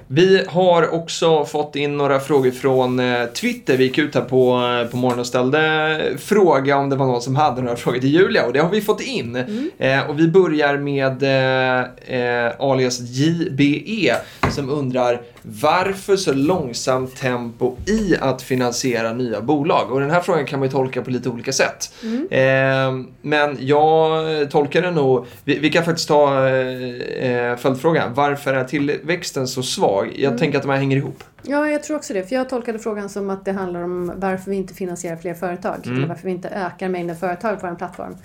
Vi 0.07 0.43
har 0.47 0.93
också 0.93 1.45
fått 1.45 1.75
in 1.75 1.97
några 1.97 2.19
frågor 2.19 2.51
från 2.51 2.99
eh, 2.99 3.25
Twitter. 3.25 3.77
Vi 3.77 3.83
gick 3.83 3.97
ut 3.97 4.15
här 4.15 4.21
på, 4.21 4.77
eh, 4.83 4.91
på 4.91 4.97
morgonen 4.97 5.19
och 5.19 5.27
ställde 5.27 5.99
fråga 6.17 6.77
om 6.77 6.89
det 6.89 6.95
var 6.95 7.05
någon 7.05 7.21
som 7.21 7.35
hade 7.35 7.61
några 7.61 7.75
frågor 7.75 7.99
till 7.99 8.13
Julia 8.13 8.45
och 8.45 8.53
det 8.53 8.59
har 8.59 8.69
vi 8.69 8.81
fått 8.81 9.01
in. 9.01 9.35
Mm. 9.35 9.71
Eh, 9.77 10.09
och 10.09 10.19
vi 10.19 10.27
börjar 10.27 10.77
med 10.77 11.23
eh, 11.23 12.45
eh 12.45 12.51
alias 12.59 12.99
JBE 12.99 14.15
som 14.51 14.69
undrar 14.69 15.21
varför 15.41 16.15
så 16.15 16.33
långsamt 16.33 17.15
tempo 17.15 17.75
i 17.87 18.15
att 18.19 18.41
finansiera 18.41 19.13
nya 19.13 19.41
bolag? 19.41 19.91
Och 19.91 19.99
den 19.99 20.11
här 20.11 20.21
frågan 20.21 20.45
kan 20.45 20.59
man 20.59 20.67
ju 20.67 20.71
tolka 20.71 21.01
på 21.01 21.09
lite 21.09 21.29
olika 21.29 21.53
sätt. 21.53 21.93
Mm. 22.03 22.27
Eh, 22.31 23.05
men 23.21 23.57
jag 23.59 24.51
tolkar 24.51 24.81
den 24.81 24.93
nog, 24.93 25.25
vi, 25.43 25.59
vi 25.59 25.69
kan 25.69 25.85
faktiskt 25.85 26.07
ta 26.07 26.47
eh, 26.47 27.57
följdfrågan, 27.57 28.13
varför 28.13 28.53
är 28.53 28.63
tillväxten 28.63 29.47
så 29.47 29.63
svag? 29.63 30.11
Jag 30.15 30.27
mm. 30.27 30.39
tänker 30.39 30.57
att 30.57 30.63
de 30.63 30.71
här 30.71 30.77
hänger 30.77 30.97
ihop. 30.97 31.23
Ja, 31.47 31.69
jag 31.69 31.83
tror 31.83 31.97
också 31.97 32.13
det. 32.13 32.23
För 32.23 32.35
jag 32.35 32.49
tolkade 32.49 32.79
frågan 32.79 33.09
som 33.09 33.29
att 33.29 33.45
det 33.45 33.51
handlar 33.51 33.81
om 33.81 34.11
varför 34.15 34.51
vi 34.51 34.57
inte 34.57 34.73
finansierar 34.73 35.15
fler 35.15 35.33
företag. 35.33 35.75
Mm. 35.85 35.97
Eller 35.97 36.07
varför 36.07 36.25
vi 36.25 36.31
inte 36.31 36.49
ökar 36.49 36.89
mängden 36.89 37.15
företag 37.15 37.61
på 37.61 37.67
vår 37.67 37.75
plattform. 37.75 38.17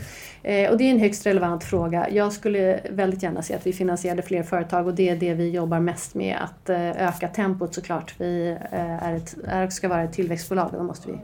Eh, 0.42 0.70
och 0.70 0.78
det 0.78 0.84
är 0.84 0.90
en 0.90 0.98
högst 0.98 1.26
relevant 1.26 1.64
fråga. 1.64 2.10
Jag 2.10 2.32
skulle 2.32 2.80
väldigt 2.90 3.22
gärna 3.22 3.42
se 3.42 3.54
att 3.54 3.66
vi 3.66 3.72
finansierade 3.72 4.22
fler 4.22 4.42
företag 4.42 4.86
och 4.86 4.94
det 4.94 5.08
är 5.08 5.16
det 5.16 5.34
vi 5.34 5.50
jobbar 5.50 5.80
mest 5.80 6.14
med. 6.14 6.36
Att 6.40 6.68
eh, 6.68 7.08
öka 7.08 7.28
tempot 7.28 7.74
såklart. 7.74 8.14
Vi 8.18 8.56
eh, 8.70 9.08
är 9.08 9.16
ett, 9.16 9.36
är, 9.44 9.68
ska 9.68 9.88
vara 9.88 10.02
ett 10.02 10.12
tillväxtbolag 10.12 10.66
och 10.66 10.78
då 10.78 10.82
måste 10.82 11.12
vi 11.12 11.18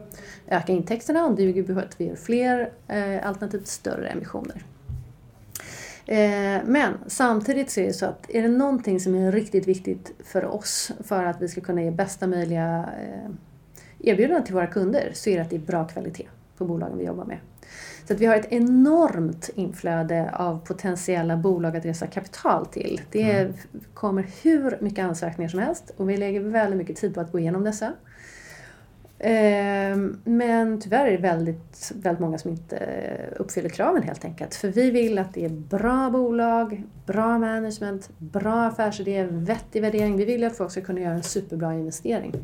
öka 0.48 0.72
intäkterna 0.72 1.24
och 1.24 1.36
det 1.36 1.46
bygger 1.46 1.74
på 1.74 1.80
att 1.80 2.00
vi 2.00 2.06
gör 2.06 2.16
fler 2.16 2.70
eh, 2.88 3.28
alternativt 3.28 3.66
större 3.66 4.08
emissioner. 4.08 4.62
Eh, 6.06 6.60
men 6.64 6.92
samtidigt 7.06 7.70
så 7.70 7.80
är 7.80 7.86
det 7.86 7.92
så 7.92 8.06
att 8.06 8.30
är 8.30 8.42
det 8.42 8.48
någonting 8.48 9.00
som 9.00 9.14
är 9.14 9.32
riktigt 9.32 9.68
viktigt 9.68 10.12
för 10.24 10.44
oss 10.44 10.92
för 11.04 11.24
att 11.24 11.42
vi 11.42 11.48
ska 11.48 11.60
kunna 11.60 11.82
ge 11.82 11.90
bästa 11.90 12.26
möjliga 12.26 12.88
eh, 13.00 13.30
erbjudanden 14.10 14.44
till 14.44 14.54
våra 14.54 14.66
kunder 14.66 15.10
så 15.14 15.30
är 15.30 15.36
det 15.36 15.42
att 15.42 15.50
det 15.50 15.56
är 15.56 15.60
bra 15.60 15.84
kvalitet 15.84 16.26
på 16.58 16.64
bolagen 16.64 16.98
vi 16.98 17.04
jobbar 17.04 17.24
med. 17.24 17.38
Så 18.06 18.14
att 18.14 18.20
vi 18.20 18.26
har 18.26 18.36
ett 18.36 18.52
enormt 18.52 19.50
inflöde 19.54 20.30
av 20.34 20.66
potentiella 20.66 21.36
bolag 21.36 21.76
att 21.76 21.84
resa 21.84 22.06
kapital 22.06 22.66
till. 22.66 23.00
Det 23.10 23.30
Mm. 23.32 23.52
kommer 23.94 24.26
hur 24.42 24.78
mycket 24.80 25.04
ansökningar 25.04 25.48
som 25.48 25.60
helst 25.60 25.92
och 25.96 26.10
vi 26.10 26.16
lägger 26.16 26.40
väldigt 26.40 26.78
mycket 26.78 26.96
tid 26.96 27.14
på 27.14 27.20
att 27.20 27.32
gå 27.32 27.38
igenom 27.38 27.64
dessa. 27.64 27.92
Ehm, 29.18 30.20
men 30.24 30.80
tyvärr 30.80 31.06
är 31.06 31.10
det 31.10 31.16
väldigt, 31.16 31.92
väldigt 31.94 32.20
många 32.20 32.38
som 32.38 32.50
inte 32.50 32.76
eh, 32.76 33.40
uppfyller 33.40 33.68
kraven 33.68 34.02
helt 34.02 34.24
enkelt. 34.24 34.54
För 34.54 34.68
vi 34.68 34.90
vill 34.90 35.18
att 35.18 35.34
det 35.34 35.44
är 35.44 35.48
bra 35.48 36.10
bolag, 36.10 36.82
bra 37.06 37.38
management, 37.38 38.10
bra 38.18 38.64
affärsidé, 38.64 39.26
vettig 39.30 39.82
värdering. 39.82 40.16
Vi 40.16 40.24
vill 40.24 40.44
att 40.44 40.56
folk 40.56 40.70
ska 40.70 40.80
kunna 40.80 41.00
göra 41.00 41.14
en 41.14 41.22
superbra 41.22 41.74
investering 41.74 42.34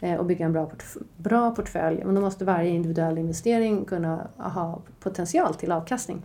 eh, 0.00 0.14
och 0.14 0.26
bygga 0.26 0.44
en 0.44 0.52
bra, 0.52 0.64
portf- 0.66 1.02
bra 1.16 1.50
portfölj. 1.50 2.02
Men 2.04 2.14
då 2.14 2.20
måste 2.20 2.44
varje 2.44 2.70
individuell 2.70 3.18
investering 3.18 3.84
kunna 3.84 4.28
ha 4.36 4.82
potential 5.00 5.54
till 5.54 5.72
avkastning. 5.72 6.22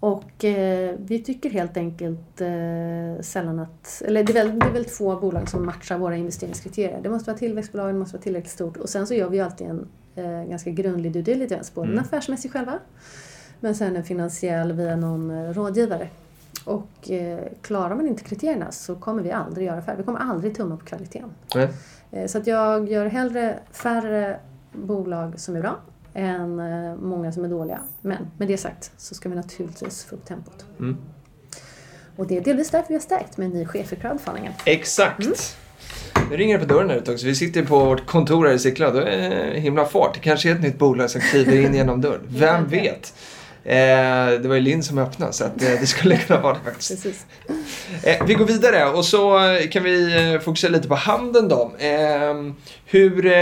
Och 0.00 0.44
eh, 0.44 0.94
vi 0.98 1.18
tycker 1.22 1.50
helt 1.50 1.76
enkelt 1.76 2.40
eh, 2.40 3.22
sällan 3.22 3.58
att, 3.58 4.02
eller 4.06 4.24
det 4.24 4.32
är, 4.38 4.44
väl, 4.44 4.58
det 4.58 4.66
är 4.66 4.70
väl 4.70 4.84
två 4.84 5.16
bolag 5.16 5.48
som 5.48 5.66
matchar 5.66 5.98
våra 5.98 6.16
investeringskriterier. 6.16 7.00
Det 7.02 7.08
måste 7.08 7.30
vara 7.30 7.38
tillväxtbolag, 7.38 7.88
det 7.94 7.98
måste 7.98 8.16
vara 8.16 8.22
tillräckligt 8.22 8.52
stort 8.52 8.76
och 8.76 8.88
sen 8.88 9.06
så 9.06 9.14
gör 9.14 9.28
vi 9.28 9.36
ju 9.36 9.42
alltid 9.44 9.66
en 9.66 9.88
eh, 10.14 10.44
ganska 10.48 10.70
grundlig 10.70 11.12
due 11.12 11.22
diligence, 11.22 11.72
både 11.74 11.86
Mm. 11.86 11.98
en 11.98 12.04
affärsmässig 12.04 12.52
själva 12.52 12.78
men 13.60 13.74
sen 13.74 13.96
en 13.96 14.04
finansiell 14.04 14.72
via 14.72 14.96
någon 14.96 15.30
eh, 15.30 15.52
rådgivare. 15.52 16.08
Och 16.64 17.10
eh, 17.10 17.38
klarar 17.62 17.94
man 17.94 18.06
inte 18.06 18.24
kriterierna 18.24 18.72
så 18.72 18.94
kommer 18.94 19.22
vi 19.22 19.32
aldrig 19.32 19.66
göra 19.66 19.78
affär. 19.78 19.96
Vi 19.96 20.02
kommer 20.02 20.18
aldrig 20.20 20.56
tumma 20.56 20.76
på 20.76 20.84
kvaliteten. 20.84 21.30
Eh, 22.10 22.26
Så 22.26 22.38
att 22.38 22.46
jag 22.46 22.88
gör 22.88 23.06
hellre 23.06 23.58
färre 23.72 24.40
bolag 24.72 25.40
som 25.40 25.56
är 25.56 25.60
bra 25.60 25.76
än 26.16 26.58
eh, 26.60 26.96
många 26.96 27.32
som 27.32 27.44
är 27.44 27.48
dåliga. 27.48 27.80
Men 28.02 28.30
med 28.38 28.48
det 28.48 28.56
sagt 28.56 28.90
så 28.96 29.14
ska 29.14 29.28
vi 29.28 29.34
naturligtvis 29.34 30.04
få 30.04 30.16
upp 30.16 30.24
tempot. 30.24 30.64
Mm. 30.78 30.96
Och 32.16 32.26
det 32.26 32.36
är 32.36 32.40
delvis 32.40 32.70
därför 32.70 32.88
vi 32.88 32.94
har 32.94 33.00
stärkt 33.00 33.36
med 33.36 33.44
en 33.44 33.52
ny 33.52 33.66
chef 33.66 33.92
i 33.92 33.96
crowdfundingen. 33.96 34.52
Exakt. 34.64 35.20
Mm. 35.20 35.34
Nu 36.30 36.36
ringer 36.36 36.58
det 36.58 36.66
på 36.66 36.74
dörren 36.74 36.90
här 36.90 36.96
ute 36.96 37.12
också. 37.12 37.26
Vi 37.26 37.34
sitter 37.34 37.64
på 37.64 37.84
vårt 37.84 38.06
kontor 38.06 38.46
här 38.46 38.54
i 38.54 38.58
Sickla. 38.58 38.90
Då 38.90 38.98
är 38.98 39.54
det 39.54 39.60
himla 39.60 39.84
fart. 39.84 40.14
Det 40.14 40.20
kanske 40.20 40.50
är 40.50 40.54
ett 40.54 40.62
nytt 40.62 40.78
bolag 40.78 41.10
som 41.10 41.20
kliver 41.20 41.56
in 41.56 41.74
genom 41.74 42.00
dörren. 42.00 42.20
Vem 42.28 42.68
vet? 42.68 43.14
Eh, 43.68 44.40
det 44.40 44.48
var 44.48 44.54
ju 44.54 44.60
Linn 44.60 44.82
som 44.82 44.98
öppnade 44.98 45.32
så 45.32 45.44
att, 45.44 45.62
eh, 45.62 45.70
det 45.80 45.86
skulle 45.86 46.16
kunna 46.26 46.40
vara 46.40 46.54
det 46.54 46.70
faktiskt. 46.70 47.26
Eh, 48.02 48.26
vi 48.26 48.34
går 48.34 48.44
vidare 48.44 48.90
och 48.90 49.04
så 49.04 49.50
eh, 49.50 49.68
kan 49.68 49.82
vi 49.82 50.32
eh, 50.34 50.40
fokusera 50.40 50.70
lite 50.70 50.88
på 50.88 50.94
handeln 50.94 51.48
då. 51.48 51.72
Eh, 51.78 52.34
hur, 52.86 53.26
eh, 53.26 53.32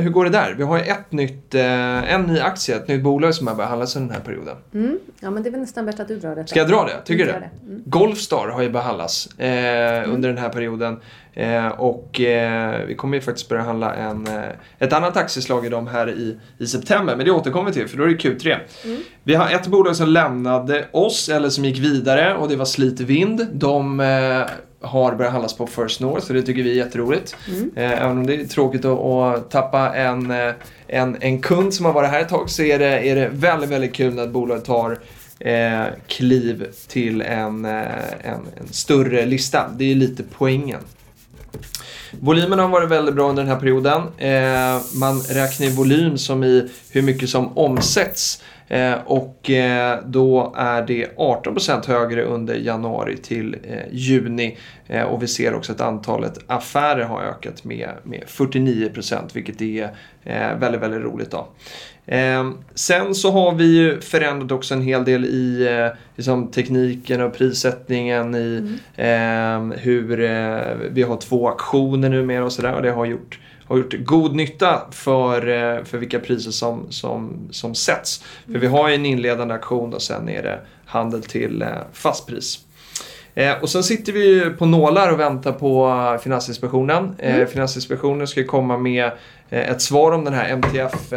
hur 0.00 0.10
går 0.10 0.24
det 0.24 0.30
där? 0.30 0.54
Vi 0.58 0.62
har 0.62 0.78
ju 0.78 0.84
ett 0.84 1.12
nytt, 1.12 1.54
en 1.54 2.22
ny 2.22 2.38
aktie, 2.40 2.76
ett 2.76 2.88
nytt 2.88 3.02
bolag 3.02 3.34
som 3.34 3.46
har 3.46 3.54
behandlats 3.54 3.96
under 3.96 4.08
den 4.08 4.16
här 4.16 4.24
perioden. 4.24 4.56
Mm. 4.74 4.98
Ja 5.20 5.30
men 5.30 5.42
det 5.42 5.48
är 5.48 5.50
väl 5.50 5.60
nästan 5.60 5.86
bättre 5.86 6.02
att 6.02 6.08
du 6.08 6.18
drar 6.18 6.36
detta. 6.36 6.46
Ska 6.46 6.58
jag 6.58 6.68
dra 6.68 6.84
det? 6.84 7.00
Tycker 7.04 7.26
du 7.26 7.32
det? 7.32 7.38
det? 7.38 7.66
Mm. 7.66 7.82
Golfstar 7.86 8.48
har 8.48 8.62
ju 8.62 8.70
behandlats 8.70 9.38
eh, 9.38 10.12
under 10.12 10.28
den 10.28 10.38
här 10.38 10.48
perioden. 10.48 11.00
Eh, 11.34 11.66
och 11.66 12.20
eh, 12.20 12.86
vi 12.86 12.94
kommer 12.94 13.16
ju 13.16 13.20
faktiskt 13.20 13.48
börja 13.48 13.62
handla 13.62 13.94
en, 13.94 14.26
eh, 14.26 14.42
ett 14.78 14.92
annat 14.92 15.16
aktieslag 15.16 15.66
i 15.66 15.68
dem 15.68 15.86
här 15.86 16.10
i, 16.10 16.38
i 16.58 16.66
september. 16.66 17.16
Men 17.16 17.26
det 17.26 17.32
återkommer 17.32 17.70
vi 17.70 17.72
till 17.72 17.88
för 17.88 17.98
då 17.98 18.04
är 18.04 18.08
det 18.08 18.14
Q3. 18.14 18.58
Mm. 18.84 19.02
Vi 19.24 19.34
har 19.34 19.50
ett 19.50 19.66
bolag 19.66 19.96
som 19.96 20.08
lämnade 20.08 20.88
oss, 20.92 21.28
eller 21.28 21.48
som 21.48 21.64
gick 21.64 21.78
vidare 21.78 22.34
och 22.34 22.48
det 22.48 22.56
var 22.56 22.64
Slite 22.64 23.04
Vind. 23.04 23.46
De 23.52 23.98
har 24.80 25.14
börjat 25.14 25.32
handlas 25.32 25.56
på 25.56 25.66
First 25.66 26.00
North 26.00 26.28
och 26.28 26.34
det 26.34 26.42
tycker 26.42 26.62
vi 26.62 26.70
är 26.70 26.84
jätteroligt. 26.84 27.36
Mm. 27.48 27.70
Även 27.76 28.18
om 28.18 28.26
det 28.26 28.34
är 28.34 28.44
tråkigt 28.44 28.84
att, 28.84 28.98
att 28.98 29.50
tappa 29.50 29.94
en, 29.94 30.32
en, 30.86 31.16
en 31.20 31.40
kund 31.40 31.74
som 31.74 31.86
har 31.86 31.92
varit 31.92 32.10
här 32.10 32.20
ett 32.20 32.28
tag 32.28 32.50
så 32.50 32.62
är 32.62 32.78
det, 32.78 33.08
är 33.10 33.16
det 33.16 33.28
väldigt, 33.32 33.70
väldigt 33.70 33.94
kul 33.94 34.14
när 34.14 34.24
ett 34.24 34.30
bolag 34.30 34.64
tar 34.64 34.98
eh, 35.38 35.84
kliv 36.06 36.66
till 36.88 37.22
en, 37.22 37.64
eh, 37.64 37.82
en, 38.22 38.40
en 38.56 38.68
större 38.70 39.26
lista. 39.26 39.70
Det 39.76 39.90
är 39.90 39.94
lite 39.94 40.22
poängen. 40.38 40.80
Volymen 42.20 42.58
har 42.58 42.68
varit 42.68 42.90
väldigt 42.90 43.14
bra 43.14 43.28
under 43.28 43.42
den 43.42 43.52
här 43.52 43.60
perioden. 43.60 44.02
Eh, 44.18 44.82
man 44.94 45.20
räknar 45.20 45.66
i 45.66 45.70
volym 45.70 46.18
som 46.18 46.44
i 46.44 46.68
hur 46.90 47.02
mycket 47.02 47.30
som 47.30 47.58
omsätts. 47.58 48.42
Eh, 48.68 48.94
och 49.06 49.50
eh, 49.50 49.98
då 50.06 50.54
är 50.56 50.82
det 50.82 51.16
18% 51.16 51.88
högre 51.88 52.22
under 52.24 52.54
januari 52.54 53.16
till 53.16 53.56
eh, 53.64 53.78
juni. 53.90 54.56
Och 55.08 55.22
vi 55.22 55.28
ser 55.28 55.54
också 55.54 55.72
att 55.72 55.80
antalet 55.80 56.38
affärer 56.46 57.04
har 57.04 57.22
ökat 57.22 57.64
med, 57.64 57.90
med 58.02 58.24
49% 58.26 59.20
vilket 59.34 59.62
är 59.62 59.90
väldigt, 60.56 60.80
väldigt 60.80 61.02
roligt. 61.02 61.30
Då. 61.30 61.48
Eh, 62.06 62.50
sen 62.74 63.14
så 63.14 63.30
har 63.30 63.54
vi 63.54 63.64
ju 63.64 64.00
förändrat 64.00 64.52
också 64.52 64.74
en 64.74 64.82
hel 64.82 65.04
del 65.04 65.24
i 65.24 65.68
liksom 66.16 66.50
tekniken 66.50 67.20
och 67.20 67.34
prissättningen 67.34 68.34
i 68.34 68.78
eh, 68.96 69.78
hur 69.78 70.20
eh, 70.20 70.76
vi 70.90 71.02
har 71.02 71.16
två 71.16 71.48
auktioner 71.48 72.08
numera 72.08 72.44
och 72.44 72.52
sådär 72.52 72.74
och 72.74 72.82
det 72.82 72.90
har 72.90 73.04
gjort 73.04 73.38
har 73.68 73.76
gjort 73.76 73.94
god 73.98 74.34
nytta 74.34 74.82
för, 74.90 75.48
eh, 75.48 75.84
för 75.84 75.98
vilka 75.98 76.20
priser 76.20 76.50
som, 76.50 76.86
som, 76.90 77.48
som 77.50 77.74
sätts. 77.74 78.24
För 78.46 78.58
vi 78.58 78.66
har 78.66 78.88
ju 78.88 78.94
en 78.94 79.06
inledande 79.06 79.54
auktion 79.54 79.94
och 79.94 80.02
sen 80.02 80.28
är 80.28 80.42
det 80.42 80.60
handel 80.86 81.22
till 81.22 81.62
eh, 81.62 81.68
fastpris. 81.92 82.58
Eh, 83.34 83.62
och 83.62 83.70
sen 83.70 83.82
sitter 83.84 84.12
vi 84.12 84.50
på 84.58 84.66
nålar 84.66 85.12
och 85.12 85.20
väntar 85.20 85.52
på 85.52 86.18
Finansinspektionen. 86.22 87.14
Eh, 87.18 87.34
Mm. 87.34 87.46
Finansinspektionen 87.46 88.26
ska 88.26 88.44
komma 88.44 88.78
med 88.78 89.04
eh, 89.50 89.70
ett 89.70 89.82
svar 89.82 90.12
om 90.12 90.24
den 90.24 90.34
här 90.34 90.48
MTF, 90.48 91.10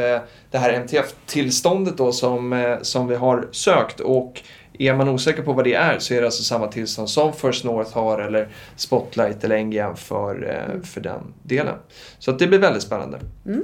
det 0.52 0.58
här 0.58 0.74
MTF-tillståndet 0.74 1.98
då 1.98 2.12
som, 2.12 2.78
som 2.82 3.08
vi 3.08 3.16
har 3.16 3.48
sökt. 3.52 4.00
Och 4.00 4.42
är 4.78 4.96
man 4.96 5.10
osäker 5.10 5.44
på 5.44 5.54
vad 5.54 5.66
det 5.66 5.74
är 5.74 6.00
så 6.00 6.14
är 6.14 6.20
det 6.20 6.28
alltså 6.28 6.44
samma 6.44 6.68
tillstånd 6.68 7.10
som 7.10 7.34
First 7.34 7.64
North 7.64 7.94
har 7.94 8.20
eller 8.20 8.48
Spotlight 8.76 9.44
eller 9.44 9.64
NGM 9.64 9.96
för, 9.96 10.50
eh, 10.50 10.82
för 10.84 11.02
den 11.02 11.34
delen. 11.44 11.76
Så 12.20 12.32
att 12.32 12.40
det 12.40 12.48
blir 12.48 12.60
väldigt 12.60 12.84
spännande. 12.84 13.20
Mm. 13.46 13.64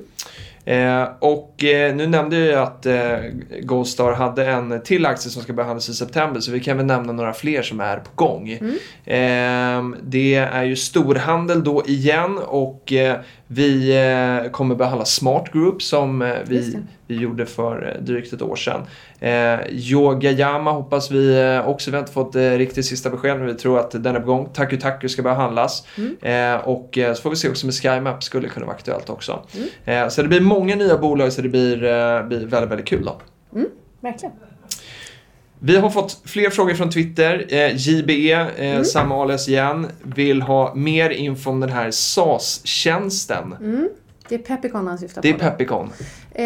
Eh, 0.65 1.07
och 1.19 1.63
eh, 1.63 1.95
nu 1.95 2.07
nämnde 2.07 2.37
jag 2.37 2.63
att 2.63 2.85
eh, 2.85 3.17
Goldstar 3.61 4.13
hade 4.13 4.45
en 4.45 4.81
till 4.81 5.05
aktie 5.05 5.31
som 5.31 5.41
ska 5.41 5.53
behandlas 5.53 5.89
i 5.89 5.93
september 5.93 6.39
så 6.39 6.51
vi 6.51 6.59
kan 6.59 6.77
väl 6.77 6.85
nämna 6.85 7.13
några 7.13 7.33
fler 7.33 7.61
som 7.61 7.79
är 7.79 7.97
på 7.97 8.09
gång. 8.15 8.59
Mm. 8.61 8.73
Eh, 9.05 9.99
det 10.03 10.35
är 10.35 10.63
ju 10.63 10.75
storhandel 10.75 11.63
då 11.63 11.83
igen 11.85 12.37
och 12.37 12.93
eh, 12.93 13.19
vi 13.53 13.97
eh, 14.43 14.51
kommer 14.51 14.75
behandla 14.75 15.05
Smart 15.05 15.51
Group 15.53 15.81
som 15.81 16.21
eh, 16.21 16.35
vi, 16.45 16.77
vi 17.07 17.15
gjorde 17.15 17.45
för 17.45 17.95
eh, 17.95 18.03
drygt 18.03 18.33
ett 18.33 18.41
år 18.41 18.55
sedan. 18.55 18.81
Eh, 19.19 19.59
Yogayama 19.69 20.71
hoppas 20.71 21.11
vi 21.11 21.41
eh, 21.41 21.67
också, 21.67 21.91
vi 21.91 21.97
har 21.97 22.01
inte 22.01 22.13
fått 22.13 22.35
eh, 22.35 22.41
riktigt 22.41 22.85
sista 22.85 23.09
besked 23.09 23.37
men 23.37 23.47
vi 23.47 23.53
tror 23.53 23.79
att 23.79 23.91
den 23.91 24.15
är 24.15 24.19
på 24.19 24.25
gång. 24.25 24.49
Taku 24.53 24.77
Taku 24.77 25.09
ska 25.09 25.21
behandlas. 25.21 25.87
Mm. 25.97 26.17
Eh, 26.55 26.67
och 26.67 26.97
så 27.15 27.21
får 27.21 27.29
vi 27.29 27.35
se 27.35 27.49
också 27.49 27.65
med 27.65 27.75
SkyMap 27.75 28.23
skulle 28.23 28.49
kunna 28.49 28.65
vara 28.65 28.75
aktuellt 28.75 29.09
också. 29.09 29.43
Mm. 29.85 30.09
Så 30.09 30.21
det 30.21 30.27
blir 30.27 30.41
många 30.41 30.75
nya 30.75 30.97
bolag 30.97 31.33
så 31.33 31.41
det 31.41 31.49
blir, 31.49 31.77
blir 32.23 32.45
väldigt, 32.45 32.71
väldigt 32.71 32.87
kul 32.87 33.05
då. 33.05 33.15
Verkligen. 34.01 34.33
Vi 35.65 35.77
har 35.77 35.89
fått 35.89 36.21
fler 36.25 36.49
frågor 36.49 36.73
från 36.73 36.89
Twitter. 36.89 37.45
Eh, 37.49 37.75
JBE, 37.75 38.31
eh, 38.31 38.47
Mm. 38.71 38.85
samma 38.85 39.21
alias 39.23 39.47
igen, 39.47 39.87
vill 40.01 40.41
ha 40.41 40.75
mer 40.75 41.09
info 41.09 41.49
om 41.49 41.59
den 41.59 41.69
här 41.69 41.91
SAS-tjänsten. 41.91 43.55
Mm. 43.59 43.89
Det 44.29 44.35
är 44.35 44.39
Pepicon 44.39 44.87
han 44.87 44.97
syftar 44.97 45.21
Det 45.21 45.29
är 45.29 45.33
på. 45.33 45.39
Pepicon. 45.39 45.89
Eh, 46.31 46.45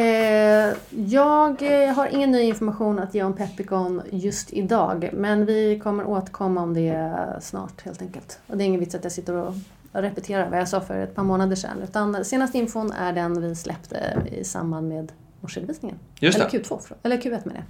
jag 1.08 1.84
eh, 1.88 1.94
har 1.94 2.08
ingen 2.08 2.32
ny 2.32 2.42
information 2.42 3.00
att 3.00 3.16
ge 3.16 3.24
om 3.24 3.36
Pepicon 3.36 4.02
just 4.12 4.54
idag. 4.54 5.10
Men 5.14 5.46
vi 5.46 5.80
kommer 5.84 6.06
återkomma 6.08 6.62
om 6.62 6.74
det 6.74 7.14
snart 7.42 7.82
helt 7.82 8.02
enkelt. 8.02 8.40
Och 8.48 8.58
det 8.58 8.64
är 8.64 8.66
ingen 8.66 8.80
vits 8.80 8.96
att 8.96 9.04
jag 9.04 9.12
sitter 9.14 9.34
och 9.34 9.54
repeterar 9.92 10.50
vad 10.50 10.60
jag 10.60 10.70
sa 10.70 10.82
för 10.82 10.98
ett 11.00 11.16
par 11.16 11.24
månader 11.24 11.56
sedan. 11.56 11.82
Utan 11.84 12.26
senaste 12.26 12.58
infon 12.58 12.92
är 12.92 13.14
den 13.14 13.42
vi 13.42 13.56
släppte 13.56 14.24
i 14.32 14.44
samband 14.44 14.88
med 14.90 15.12
årsredovisningen. 15.44 15.98
Just 16.20 16.38
eller 16.40 16.50
det. 16.52 16.58
Q2, 16.58 16.64
förlåt. 16.68 17.00
eller 17.04 17.18
Q1 17.18 17.42
med 17.46 17.56
det. 17.56 17.64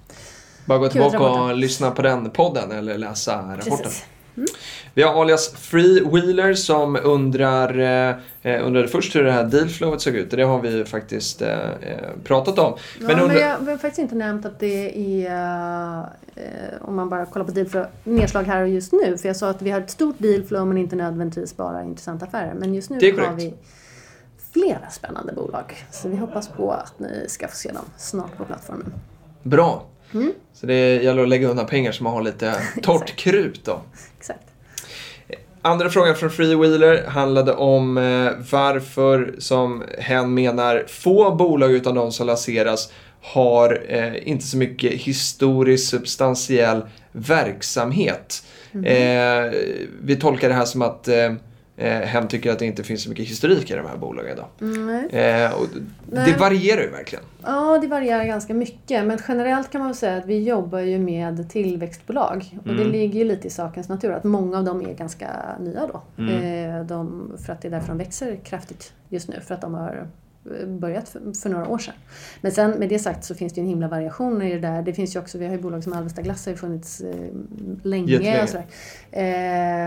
Bara 0.67 0.77
gå 0.79 0.89
tillbaka 0.89 1.19
och 1.19 1.55
lyssna 1.55 1.91
på 1.91 2.01
den 2.01 2.29
podden 2.29 2.71
eller 2.71 2.97
läsa 2.97 3.35
rapporten. 3.37 3.67
Precis. 3.77 4.05
Vi 4.93 5.03
har 5.03 5.21
alias 5.21 5.49
Freewheeler 5.53 6.53
som 6.53 6.95
undrar, 7.03 7.79
eh, 8.41 8.65
undrade 8.65 8.87
först 8.87 9.15
hur 9.15 9.23
det 9.23 9.31
här 9.31 9.43
dealflowet 9.43 10.01
såg 10.01 10.15
ut. 10.15 10.31
Det 10.31 10.43
har 10.43 10.61
vi 10.61 10.69
ju 10.77 10.85
faktiskt 10.85 11.41
eh, 11.41 11.49
eh, 11.49 11.97
pratat 12.23 12.59
om. 12.59 12.77
Men, 12.99 13.07
Men 13.07 13.17
ja, 13.17 13.23
undrar- 13.23 13.35
men 13.39 13.47
jag 13.49 13.57
vi 13.59 13.71
har 13.71 13.77
faktiskt 13.77 13.99
inte 13.99 14.15
nämnt 14.15 14.45
att 14.45 14.59
det 14.59 15.25
är, 15.27 15.99
eh, 16.35 16.43
om 16.81 16.95
man 16.95 17.09
bara 17.09 17.25
kollar 17.25 17.45
på 17.45 17.51
dealflow, 17.51 17.85
nedslag 18.03 18.43
här 18.43 18.61
och 18.61 18.69
just 18.69 18.91
nu. 18.93 19.17
För 19.17 19.29
jag 19.29 19.35
sa 19.35 19.49
att 19.49 19.61
vi 19.61 19.69
har 19.71 19.81
ett 19.81 19.89
stort 19.91 20.15
dealflow 20.17 20.67
men 20.67 20.77
inte 20.77 20.95
nödvändigtvis 20.95 21.57
bara 21.57 21.83
intressanta 21.83 22.25
affärer. 22.25 22.53
Men 22.53 22.73
just 22.73 22.89
nu 22.89 22.95
har 23.21 23.33
vi 23.35 23.53
flera 24.53 24.89
spännande 24.89 25.33
bolag. 25.33 25.75
Så 25.91 26.09
vi 26.09 26.17
hoppas 26.17 26.47
på 26.47 26.71
att 26.71 26.99
ni 26.99 27.25
ska 27.27 27.47
få 27.47 27.55
se 27.55 27.71
dem 27.71 27.85
snart 27.97 28.37
på 28.37 28.45
plattformen. 28.45 28.93
Bra. 29.43 29.85
Mm. 30.13 30.33
Så 30.53 30.65
det 30.65 31.03
gäller 31.03 31.23
att 31.23 31.29
lägga 31.29 31.47
undan 31.47 31.65
pengar 31.65 31.91
så 31.91 32.03
man 32.03 32.13
har 32.13 32.21
lite 32.21 32.55
torrt 32.81 33.15
krut 33.15 33.65
då. 33.65 33.81
Exakt. 34.17 34.39
Andra 35.61 35.89
frågan 35.89 36.15
från 36.15 36.29
Freewheeler 36.29 37.07
handlade 37.07 37.53
om 37.53 37.97
eh, 37.97 38.31
varför, 38.51 39.35
som 39.37 39.83
hen 39.99 40.33
menar, 40.33 40.83
få 40.87 41.35
bolag 41.35 41.71
utan 41.71 41.95
de 41.95 42.11
som 42.11 42.27
lanseras 42.27 42.91
har 43.21 43.85
eh, 43.87 44.27
inte 44.29 44.45
så 44.45 44.57
mycket 44.57 44.93
historisk 44.93 45.89
substantiell 45.89 46.81
verksamhet. 47.11 48.43
Mhm. 48.71 48.85
Eh, 48.85 49.51
vi 50.01 50.15
tolkar 50.15 50.49
det 50.49 50.55
här 50.55 50.65
som 50.65 50.81
att 50.81 51.07
eh, 51.07 51.33
eh, 51.77 51.91
Hem 52.01 52.27
tycker 52.27 52.51
att 52.51 52.59
det 52.59 52.65
inte 52.65 52.83
finns 52.83 53.03
så 53.03 53.09
mycket 53.09 53.25
historik 53.25 53.71
i 53.71 53.75
de 53.75 53.85
här 53.87 53.97
bolagen 53.97 54.31
idag. 54.31 54.47
Mm. 54.61 54.89
Eh, 55.09 55.53
och 55.53 55.67
Nej. 56.11 56.31
det 56.31 56.39
varierar 56.39 56.81
ju 56.81 56.89
verkligen. 56.89 57.23
Ja, 57.43 57.77
det 57.81 57.87
varierar 57.87 58.23
ganska 58.25 58.53
mycket. 58.53 59.05
Men 59.05 59.19
generellt 59.27 59.71
kan 59.71 59.81
man 59.81 59.95
säga 59.95 60.17
att 60.17 60.25
vi 60.25 60.43
jobbar 60.43 60.79
ju 60.79 60.99
med 60.99 61.49
tillväxtbolag. 61.49 62.57
Och 62.59 62.67
det 62.67 62.81
Mm. 62.81 62.91
ligger 62.91 63.19
ju 63.19 63.25
lite 63.25 63.47
i 63.47 63.49
sakens 63.51 63.89
natur 63.89 64.11
att 64.11 64.23
många 64.23 64.57
av 64.57 64.63
dem 64.63 64.81
är 64.81 64.93
ganska 64.93 65.27
nya 65.59 65.87
då. 65.93 66.01
Mm. 66.23 66.75
Eh, 66.79 66.85
de, 66.85 67.31
för 67.45 67.53
att 67.53 67.61
det 67.61 67.67
är 67.67 67.71
därför 67.71 67.87
de 67.87 67.97
växer 67.97 68.35
kraftigt 68.43 68.93
just 69.09 69.27
nu. 69.29 69.39
För 69.47 69.55
att 69.55 69.61
de 69.61 69.73
har 69.73 70.07
börjat 70.67 71.09
för, 71.09 71.41
för 71.41 71.49
några 71.49 71.67
år 71.69 71.77
sedan. 71.77 71.93
Men 72.41 72.51
sen 72.51 72.71
med 72.71 72.89
det 72.89 72.99
sagt 72.99 73.23
så 73.23 73.35
finns 73.35 73.53
det 73.53 73.57
ju 73.57 73.63
en 73.63 73.69
himla 73.69 73.87
variation 73.87 74.41
i 74.41 74.53
det 74.53 74.59
där. 74.59 74.81
Det 74.81 74.93
finns 74.93 75.15
ju 75.15 75.19
också, 75.19 75.37
vi 75.37 75.45
har 75.45 75.51
ju 75.53 75.61
bolag 75.61 75.83
som 75.83 75.93
Alvesta 75.93 76.21
Glass 76.21 76.45
har 76.45 76.51
ju 76.53 76.57
funnits 76.57 77.01
eh, 77.01 77.15
länge. 77.83 78.11
Jättelänge. 78.11 78.43
Och, 78.43 78.49
sådär. 78.49 78.65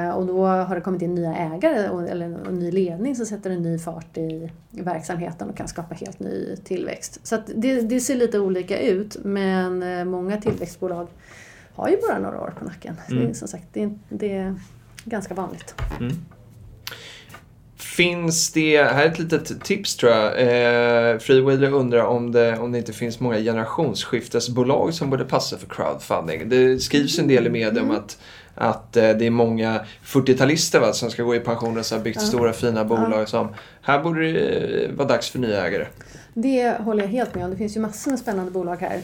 Eh, 0.09 0.11
och 0.17 0.27
då 0.27 0.47
har 0.47 0.75
det 0.75 0.81
kommit 0.81 1.03
in 1.03 1.15
nya 1.15 1.35
ägare 1.37 1.89
och, 1.89 2.09
eller 2.09 2.25
en 2.25 2.55
ny 2.59 2.71
ledning 2.71 3.17
som 3.17 3.27
sätter 3.27 3.51
en 3.51 3.63
ny 3.63 3.79
fart 3.79 4.19
i, 4.19 4.51
verksamheten 4.71 5.51
och 5.51 5.57
kan 5.57 5.69
skapa 5.69 5.95
helt 5.95 6.21
ny 6.21 6.57
tillväxt. 6.65 7.21
Så 7.27 7.39
det, 7.55 7.81
det 7.81 8.01
ser 8.01 8.15
lite 8.15 8.39
olika 8.41 8.81
ut 8.81 9.17
men 9.25 9.83
eh, 9.83 10.05
många 10.05 10.37
tillväxtbolag 10.41 11.09
har 11.75 11.89
ju 11.89 11.97
bara 12.09 12.19
några 12.19 12.41
år 12.41 12.55
på 12.59 12.65
nacken. 12.65 12.97
Det 13.09 13.15
är, 13.15 13.21
Mm. 13.21 13.35
som 13.35 13.49
sagt, 13.49 13.65
det, 13.73 13.91
det 14.09 14.33
är 14.35 14.55
ganska 15.05 15.35
vanligt. 15.35 15.75
Finns 18.01 18.53
det, 18.53 18.83
här 18.83 19.05
är 19.05 19.11
ett 19.11 19.19
litet 19.19 19.65
tips 19.65 19.97
tror 19.97 20.13
jag. 20.13 20.27
Eh, 20.27 21.19
Freewheeler 21.19 21.73
undrar 21.73 22.05
om 22.05 22.33
det, 22.33 22.59
om 22.59 22.73
det 22.73 22.79
inte 22.79 22.93
finns 22.93 23.21
många 23.21 23.39
generationsskiftesbolag 23.39 24.95
som 24.95 25.11
borde 25.11 25.25
passa 25.25 25.59
för 25.59 25.67
crowdfunding. 25.67 26.49
Det 26.49 26.79
skrivs 26.79 27.19
en 27.19 27.29
del 27.29 27.47
i 27.47 27.51
media 27.51 27.83
om 27.83 27.91
att, 27.91 28.19
att 28.55 28.97
eh, 28.97 29.11
det 29.11 29.27
är 29.27 29.31
många 29.31 29.81
40-talister 30.05 30.81
va, 30.81 30.93
som 30.93 31.11
ska 31.11 31.23
gå 31.23 31.35
i 31.35 31.41
pension 31.41 31.79
och 31.79 31.87
så 31.87 31.95
har 31.97 32.03
byggt 32.03 32.21
Ja. 32.21 32.27
stora 32.27 32.53
fina 32.53 32.85
bolag 32.85 33.29
som, 33.29 33.49
här 33.83 34.03
borde 34.03 34.33
det 34.33 34.85
eh, 34.85 34.93
vara 34.93 35.09
dags 35.09 35.31
för 35.31 35.39
nya 35.39 35.67
ägare. 35.67 35.87
Det 36.35 36.79
håller 36.81 37.03
jag 37.03 37.11
helt 37.11 37.35
med 37.35 37.45
om. 37.45 37.51
Det 37.51 37.57
finns 37.57 37.77
ju 37.77 37.81
massor 37.81 38.11
med 38.11 38.21
spännande 38.21 38.51
bolag 38.51 38.77
här. 38.77 39.01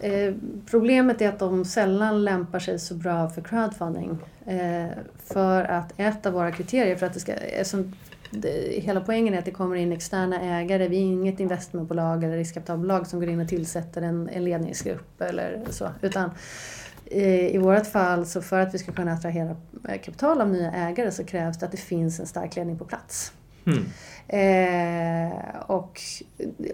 Eh, 0.00 0.34
problemet 0.70 1.22
är 1.22 1.28
att 1.28 1.38
de 1.38 1.64
sällan 1.64 2.24
lämpar 2.24 2.58
sig 2.58 2.78
så 2.78 2.94
bra 2.94 3.30
för 3.30 3.42
crowdfunding. 3.42 4.18
Eh, 4.46 4.86
för 5.34 5.64
att 5.64 5.92
ett 5.96 6.26
av 6.26 6.32
våra 6.32 6.52
kriterier 6.52 6.96
för 6.96 7.06
att 7.06 7.14
det 7.14 7.20
ska... 7.20 7.32
Eftersom 7.32 7.94
det, 8.30 8.82
hela 8.82 9.00
poängen 9.00 9.34
är 9.34 9.38
att 9.38 9.44
det 9.44 9.50
kommer 9.50 9.76
in 9.76 9.92
externa 9.92 10.40
ägare. 10.40 10.88
Vi 10.88 10.96
är 10.96 11.02
inget 11.02 11.40
investmentbolag 11.40 12.24
eller 12.24 12.36
riskkapitalbolag 12.36 13.06
som 13.06 13.20
går 13.20 13.28
in 13.28 13.40
och 13.40 13.48
tillsätter 13.48 14.02
en, 14.02 14.28
en 14.28 14.44
ledningsgrupp 14.44 15.20
eller 15.20 15.64
så. 15.70 15.88
Utan 16.02 16.30
eh, 17.06 17.22
i, 17.22 17.54
i 17.54 17.58
vårt 17.58 17.86
fall, 17.86 18.26
så 18.26 18.42
för 18.42 18.60
att 18.60 18.74
vi 18.74 18.78
ska 18.78 18.92
kunna 18.92 19.12
attrahera 19.12 19.56
kapital 20.04 20.40
av 20.40 20.48
nya 20.48 20.72
ägare 20.72 21.10
så 21.10 21.24
krävs 21.24 21.58
det 21.58 21.66
att 21.66 21.72
det 21.72 21.78
finns 21.78 22.20
en 22.20 22.26
stark 22.26 22.56
ledning 22.56 22.78
på 22.78 22.84
plats. 22.84 23.32
Hmm. 23.72 23.84
Eh, 24.30 25.60
och 25.66 26.00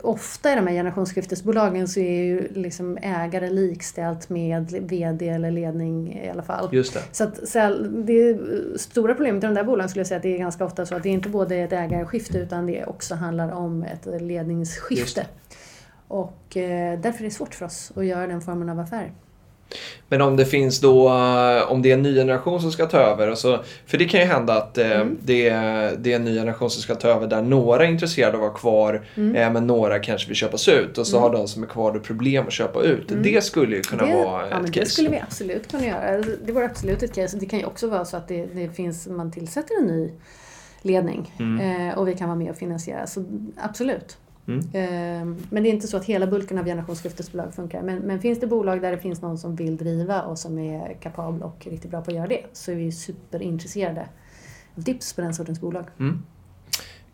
ofta 0.02 0.52
i 0.52 0.54
de 0.54 0.66
här 0.66 0.74
generationsskiftesbolagen 0.74 1.88
så 1.88 2.00
är 2.00 2.22
ju 2.22 2.48
liksom 2.54 2.98
ägare 3.02 3.50
likställt 3.50 4.28
med 4.28 4.70
VD 4.70 5.28
eller 5.28 5.50
ledning 5.50 6.22
i 6.24 6.30
alla 6.30 6.42
fall. 6.42 6.68
Just 6.72 6.94
det. 6.94 7.00
Så 7.12 7.24
att, 7.24 7.48
så 7.48 7.68
det 7.90 8.38
stora 8.76 9.14
problemet 9.14 9.44
i 9.44 9.46
de 9.46 9.54
där 9.54 9.64
bolagen 9.64 9.88
skulle 9.88 10.00
jag 10.00 10.06
säga 10.06 10.16
att 10.16 10.22
det 10.22 10.34
är 10.34 10.38
ganska 10.38 10.64
ofta 10.64 10.86
så 10.86 10.94
att 10.94 11.02
det 11.02 11.08
är 11.08 11.12
inte 11.12 11.28
både 11.28 11.56
ett 11.56 11.72
ägarskifte 11.72 12.38
utan 12.38 12.66
det 12.66 12.84
också 12.84 13.14
handlar 13.14 13.52
om 13.52 13.82
ett 13.82 14.22
ledningsskifte. 14.22 15.26
Och 16.08 16.56
eh, 16.56 17.00
därför 17.00 17.20
är 17.20 17.24
det 17.24 17.34
svårt 17.34 17.54
för 17.54 17.66
oss 17.66 17.92
att 17.96 18.06
göra 18.06 18.26
den 18.26 18.40
formen 18.40 18.68
av 18.68 18.80
affär. 18.80 19.12
Men 20.08 20.20
om 20.22 20.36
det 20.36 20.44
finns 20.46 20.80
då, 20.80 21.08
eh, 21.08 21.72
om 21.72 21.82
det 21.82 21.90
är 21.90 21.94
en 21.94 22.02
ny 22.02 22.14
generation 22.14 22.60
som 22.60 22.72
ska 22.72 22.86
ta 22.86 22.98
över. 22.98 23.30
Och 23.30 23.38
så, 23.38 23.58
för 23.86 23.98
det 23.98 24.04
kan 24.04 24.20
ju 24.20 24.26
hända 24.26 24.54
att 24.54 24.78
eh, 24.78 24.90
Mm. 24.90 25.18
det, 25.22 25.48
är- 25.48 25.96
det 25.98 26.12
är 26.12 26.16
en 26.16 26.24
ny 26.24 26.34
generation 26.34 26.70
som 26.70 26.82
ska 26.82 26.94
ta 26.94 27.08
över 27.08 27.26
där 27.26 27.42
några 27.42 27.84
är 27.84 27.88
intresserade 27.88 28.36
av 28.38 28.44
att 28.44 28.48
vara 28.50 28.58
kvar 28.58 29.06
Mm. 29.16 29.36
eh, 29.36 29.52
men 29.52 29.66
några 29.66 29.98
kanske 29.98 30.28
vill 30.28 30.36
köpas 30.36 30.68
ut. 30.68 30.98
Och 30.98 31.06
så 31.06 31.18
har 31.18 31.30
de 31.32 31.48
som 31.48 31.62
är 31.62 31.66
kvar 31.66 31.92
då 31.92 32.00
problem 32.00 32.46
att 32.46 32.52
köpa 32.52 32.82
ut. 32.82 33.12
Det 33.22 33.44
skulle 33.44 33.76
ju 33.76 33.82
kunna 33.82 34.02
Mm. 34.02 34.16
det, 34.18 34.24
vara 34.24 34.48
ja, 34.50 34.60
ett 34.60 34.66
det 34.72 34.80
case. 34.80 34.90
skulle 34.90 35.08
vi 35.08 35.20
absolut 35.20 35.70
kunna 35.70 35.86
göra. 35.86 36.22
Det 36.46 36.52
vore 36.52 36.64
absolut 36.64 37.02
ett 37.02 37.14
case. 37.14 37.36
Det 37.40 37.46
kan 37.46 37.58
ju 37.58 37.64
också 37.64 37.88
vara 37.88 38.04
så 38.04 38.16
att 38.16 38.28
det, 38.28 38.46
det 38.46 38.68
finns, 38.68 39.06
man 39.06 39.32
tillsätter 39.32 39.74
en 39.80 39.86
ny 39.86 40.10
ledning 40.82 41.32
eh, 41.62 41.98
och 41.98 42.08
vi 42.08 42.14
kan 42.14 42.28
vara 42.28 42.38
med 42.38 42.50
och 42.50 42.56
finansiera. 42.56 43.06
Så 43.06 43.24
absolut. 43.62 44.16
Mm. 44.48 44.58
Eh, 44.60 45.36
men 45.50 45.62
det 45.62 45.68
är 45.68 45.70
inte 45.70 45.88
så 45.88 45.96
att 45.96 46.04
hela 46.04 46.26
bulken 46.26 46.58
av 46.58 46.64
generationsskiftesbolag 46.64 47.54
funkar. 47.54 47.82
Men, 47.82 47.98
men 47.98 48.20
finns 48.20 48.40
det 48.40 48.46
bolag 48.46 48.82
där 48.82 48.90
det 48.90 48.98
finns 48.98 49.22
någon 49.22 49.38
som 49.38 49.56
vill 49.56 49.76
driva 49.76 50.22
och 50.22 50.38
som 50.38 50.58
är 50.58 50.96
kapabel 51.00 51.42
och 51.42 51.66
riktigt 51.70 51.90
bra 51.90 52.00
på 52.02 52.10
att 52.10 52.16
göra 52.16 52.26
det 52.26 52.42
så 52.52 52.70
är 52.70 52.74
vi 52.74 52.92
superintresserade 52.92 54.08
av 54.76 54.82
tips 54.82 55.12
på 55.12 55.20
den 55.20 55.34
sortens 55.34 55.60
bolag. 55.60 55.84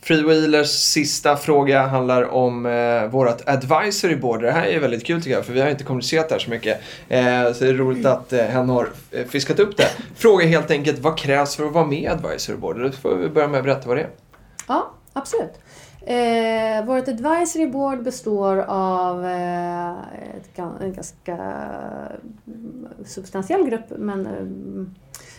Freewheelers 0.03 0.71
sista 0.71 1.37
fråga 1.37 1.87
handlar 1.87 2.23
om 2.23 2.67
eh, 2.67 3.07
vårt 3.07 3.49
advisory 3.49 4.17
board. 4.17 4.43
Det 4.43 4.53
här 4.53 4.67
är 4.67 4.81
väldigt 4.81 5.07
kul 5.07 5.23
tycker 5.23 5.37
jag 5.37 5.47
för 5.47 5.53
vi 5.53 5.61
har 5.61 5.71
inte 5.71 5.85
kommunicerat 5.85 6.29
det 6.29 6.35
här 6.35 6.41
så 6.41 6.51
mycket. 6.51 6.81
Eh, 7.09 7.53
så 7.53 7.65
det 7.65 7.71
är 7.71 7.75
roligt 7.75 8.07
att 8.07 8.33
eh, 8.33 8.45
hen 8.45 8.69
har 8.69 8.89
eh, 9.11 9.27
fiskat 9.27 9.59
upp 9.59 9.77
det. 9.77 9.89
Fråga 10.15 10.47
helt 10.47 10.71
enkelt 10.71 10.99
vad 10.99 11.19
krävs 11.19 11.57
för 11.57 11.67
att 11.67 11.73
vara 11.73 11.87
med 11.87 12.03
i 12.03 12.07
advisory 12.07 12.57
board? 12.57 12.81
Då 12.81 12.93
får 12.93 13.17
vi 13.17 13.29
börja 13.29 13.49
med 13.49 13.59
att 13.59 13.65
berätta 13.65 13.89
vad 13.89 13.97
det 13.97 14.03
är. 14.03 14.11
Ja, 14.69 14.95
absolut. 15.13 15.53
Eh, 16.07 16.85
vårt 16.85 17.09
advisory 17.09 17.67
board 17.67 18.03
består 18.03 18.57
av 18.69 19.25
eh, 19.25 19.91
ett, 19.91 20.59
en 20.81 20.93
ganska 20.93 21.37
mm, 22.47 22.89
substantiell 23.05 23.65
grupp 23.65 23.93
men 23.99 24.27
eh, 24.27 24.47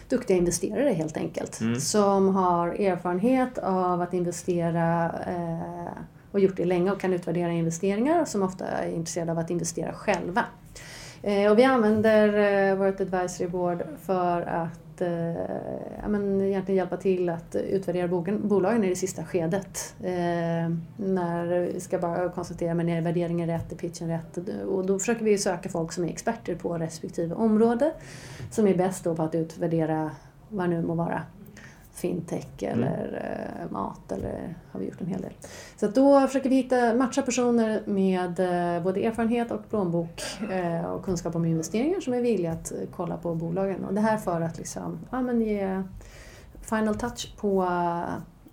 duktiga 0.09 0.37
investerare 0.37 0.89
helt 0.89 1.17
enkelt. 1.17 1.59
Som 1.79 2.35
har 2.35 2.67
erfarenhet 2.67 3.57
av 3.57 4.01
att 4.01 4.13
investera 4.13 5.11
eh, 5.27 6.03
och 6.31 6.39
gjort 6.39 6.57
det 6.57 6.65
länge 6.65 6.91
och 6.91 6.99
kan 6.99 7.13
utvärdera 7.13 7.51
investeringar 7.51 8.21
och 8.21 8.27
som 8.27 8.43
ofta 8.43 8.67
är 8.67 8.89
intresserade 8.91 9.31
av 9.31 9.39
att 9.39 9.49
investera 9.49 9.93
själva. 9.93 10.45
Eh, 11.21 11.51
och 11.51 11.59
vi 11.59 11.63
använder 11.63 12.33
eh, 12.69 12.75
vårt 12.75 13.01
advisory 13.01 13.47
board 13.47 13.83
för 14.01 14.41
att 14.41 14.90
eh, 15.01 15.35
ja, 16.01 16.07
men 16.07 16.41
egentligen 16.41 16.77
hjälpa 16.77 16.97
till 16.97 17.29
att 17.29 17.55
utvärdera 17.55 18.07
bogen, 18.07 18.47
bolagen 18.47 18.83
i 18.83 18.89
det 18.89 18.95
sista 18.95 19.25
skedet. 19.25 19.95
Eh, 20.03 20.75
när 20.97 21.59
vi 21.73 21.79
ska 21.79 21.99
bara 21.99 22.29
konstatera 22.29 22.73
men 22.73 22.89
är 22.89 23.01
värderingen 23.01 23.49
rätt, 23.49 23.71
är 23.71 23.75
pitchen 23.75 24.07
rätt? 24.07 24.37
Och 24.67 24.85
då 24.85 24.99
försöker 24.99 25.25
vi 25.25 25.37
söka 25.37 25.69
folk 25.69 25.91
som 25.91 26.03
är 26.03 26.09
experter 26.09 26.55
på 26.55 26.77
respektive 26.77 27.35
område. 27.35 27.93
Som 28.51 28.67
är 28.67 28.75
bäst 28.75 29.03
då 29.03 29.15
på 29.15 29.23
att 29.23 29.35
utvärdera 29.35 30.11
vad 30.49 30.69
nu 30.69 30.81
må 30.81 30.93
vara. 30.93 31.21
Fintech 32.01 32.63
eller 32.63 33.35
eh, 33.61 33.71
mat 33.71 34.11
eller 34.11 34.55
har 34.71 34.79
vi 34.79 34.85
gjort 34.85 35.01
en 35.01 35.07
hel 35.07 35.21
del. 35.21 35.33
Så 35.75 35.87
då 35.87 36.27
försöker 36.27 36.49
vi 36.49 36.55
hitta, 36.55 36.95
matcha 36.95 37.21
personer 37.21 37.81
med 37.85 38.39
eh, 38.39 38.83
både 38.83 39.05
erfarenhet 39.05 39.51
och 39.51 39.69
plånbok 39.69 40.21
eh, 40.51 40.85
och 40.85 41.05
kunskap 41.05 41.35
om 41.35 41.45
investeringar 41.45 41.99
som 41.99 42.13
är 42.13 42.21
villiga 42.21 42.51
att 42.51 42.71
kolla 42.91 43.17
på 43.17 43.35
bolagen. 43.35 43.85
Och 43.85 43.93
det 43.93 44.01
här 44.01 44.17
för 44.17 44.41
att 44.41 44.57
liksom, 44.57 44.99
ja, 45.11 45.21
men 45.21 45.41
ge 45.41 45.83
final 46.61 46.95
touch 46.95 47.33
på 47.37 47.63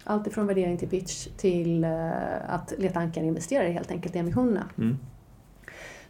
allt 0.05 0.27
ifrån 0.27 0.47
värdering 0.47 0.79
till 0.79 0.89
pitch 0.89 1.29
till 1.37 1.85
att 2.49 2.73
leta 2.79 2.99
ankarinvesterare 2.99 3.69
helt 3.69 3.91
enkelt 3.91 4.17
i 4.17 4.19
emissionerna. 4.19 4.65
Mm. 4.79 4.99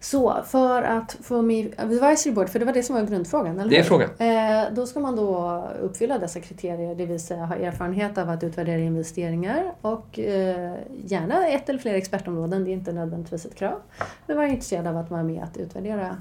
Så 0.00 0.42
för 0.42 0.82
att 0.82 1.16
få 1.22 1.42
med 1.42 1.74
advisory 1.76 2.34
board, 2.34 2.48
för 2.48 2.58
det 2.58 2.64
var 2.64 2.72
det 2.72 2.82
som 2.82 2.94
var 2.94 3.02
grundfrågan, 3.02 3.60
eller 3.60 3.70
Det 3.70 3.78
är 3.78 3.82
frågan. 3.82 4.10
Eh, 4.18 4.74
då 4.74 4.86
ska 4.86 5.00
man 5.00 5.16
då 5.16 5.62
uppfylla 5.80 6.18
dessa 6.18 6.40
kriterier, 6.40 6.94
det 6.94 7.06
vill 7.06 7.20
säga 7.20 7.44
ha 7.44 7.56
erfarenhet 7.56 8.18
av 8.18 8.30
att 8.30 8.44
utvärdera 8.44 8.78
investeringar 8.78 9.72
och 9.80 10.18
eh, 10.18 10.74
gärna 11.04 11.46
ett 11.46 11.68
eller 11.68 11.78
flera 11.78 11.96
expertområden, 11.96 12.64
det 12.64 12.70
är 12.70 12.72
inte 12.72 12.92
nödvändigtvis 12.92 13.46
ett 13.46 13.54
krav. 13.54 13.80
Men 14.26 14.36
vara 14.36 14.48
intresserad 14.48 14.86
av 14.86 14.96
att 14.96 15.10
vara 15.10 15.22
med 15.22 15.42
att 15.42 15.56
utvärdera 15.56 16.16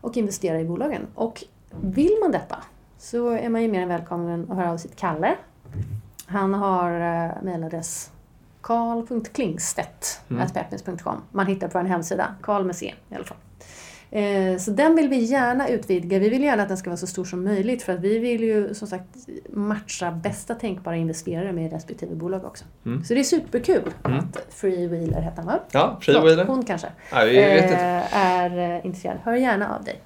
och 0.00 0.16
investera 0.16 0.60
i 0.60 0.64
bolagen. 0.64 1.06
Och 1.14 1.44
vill 1.80 2.16
man 2.22 2.32
detta 2.32 2.56
så 2.98 3.30
är 3.30 3.48
man 3.48 3.62
ju 3.62 3.68
mer 3.68 3.82
än 3.82 3.88
välkommen 3.88 4.46
att 4.50 4.56
höra 4.56 4.70
av 4.72 4.76
sig 4.76 4.90
till 4.90 4.98
Kalle. 4.98 5.34
Han 6.26 6.54
har 6.54 6.90
eh, 6.90 7.42
mejladress 7.42 8.11
karl.klingstedt.peppins.com. 8.62 11.22
Man 11.30 11.46
hittar 11.46 11.68
på 11.68 11.78
en 11.78 11.86
hemsida, 11.86 12.34
Karl 12.42 12.64
med 12.64 12.76
C 12.76 12.94
i 13.10 13.14
alla 13.14 13.24
fall. 13.24 13.36
Eh, 14.10 14.56
Så 14.58 14.70
den 14.70 14.96
vill 14.96 15.08
vi 15.08 15.16
gärna 15.16 15.68
utvidga. 15.68 16.18
Vi 16.18 16.28
vill 16.28 16.42
gärna 16.44 16.62
att 16.62 16.68
den 16.68 16.76
ska 16.76 16.90
vara 16.90 16.96
så 16.96 17.06
stor 17.06 17.24
som 17.24 17.44
möjligt 17.44 17.82
för 17.82 17.92
att 17.92 18.00
vi 18.00 18.18
vill 18.18 18.42
ju 18.42 18.74
som 18.74 18.88
sagt 18.88 19.04
matcha 19.50 20.10
bästa 20.10 20.54
tänkbara 20.54 20.96
investerare 20.96 21.52
med 21.52 21.72
respektive 21.72 22.14
bolag 22.14 22.44
också. 22.44 22.64
Mm. 22.86 23.04
Så 23.04 23.14
det 23.14 23.20
är 23.20 23.24
superkul 23.24 23.90
att 24.02 24.46
Freewheeler 24.50 25.20
heter 25.20 25.36
han 25.36 25.46
va? 25.46 25.58
Ja, 25.72 25.98
Freewheeler. 26.02 26.44
Hon 26.44 26.64
kanske. 26.64 26.88
Ja, 27.12 27.26
inte. 27.28 27.74
eh, 27.74 28.16
är 28.16 28.58
eh, 28.76 28.86
intresserad. 28.86 29.18
Hör 29.24 29.34
gärna 29.34 29.76
av 29.76 29.84
dig. 29.84 30.00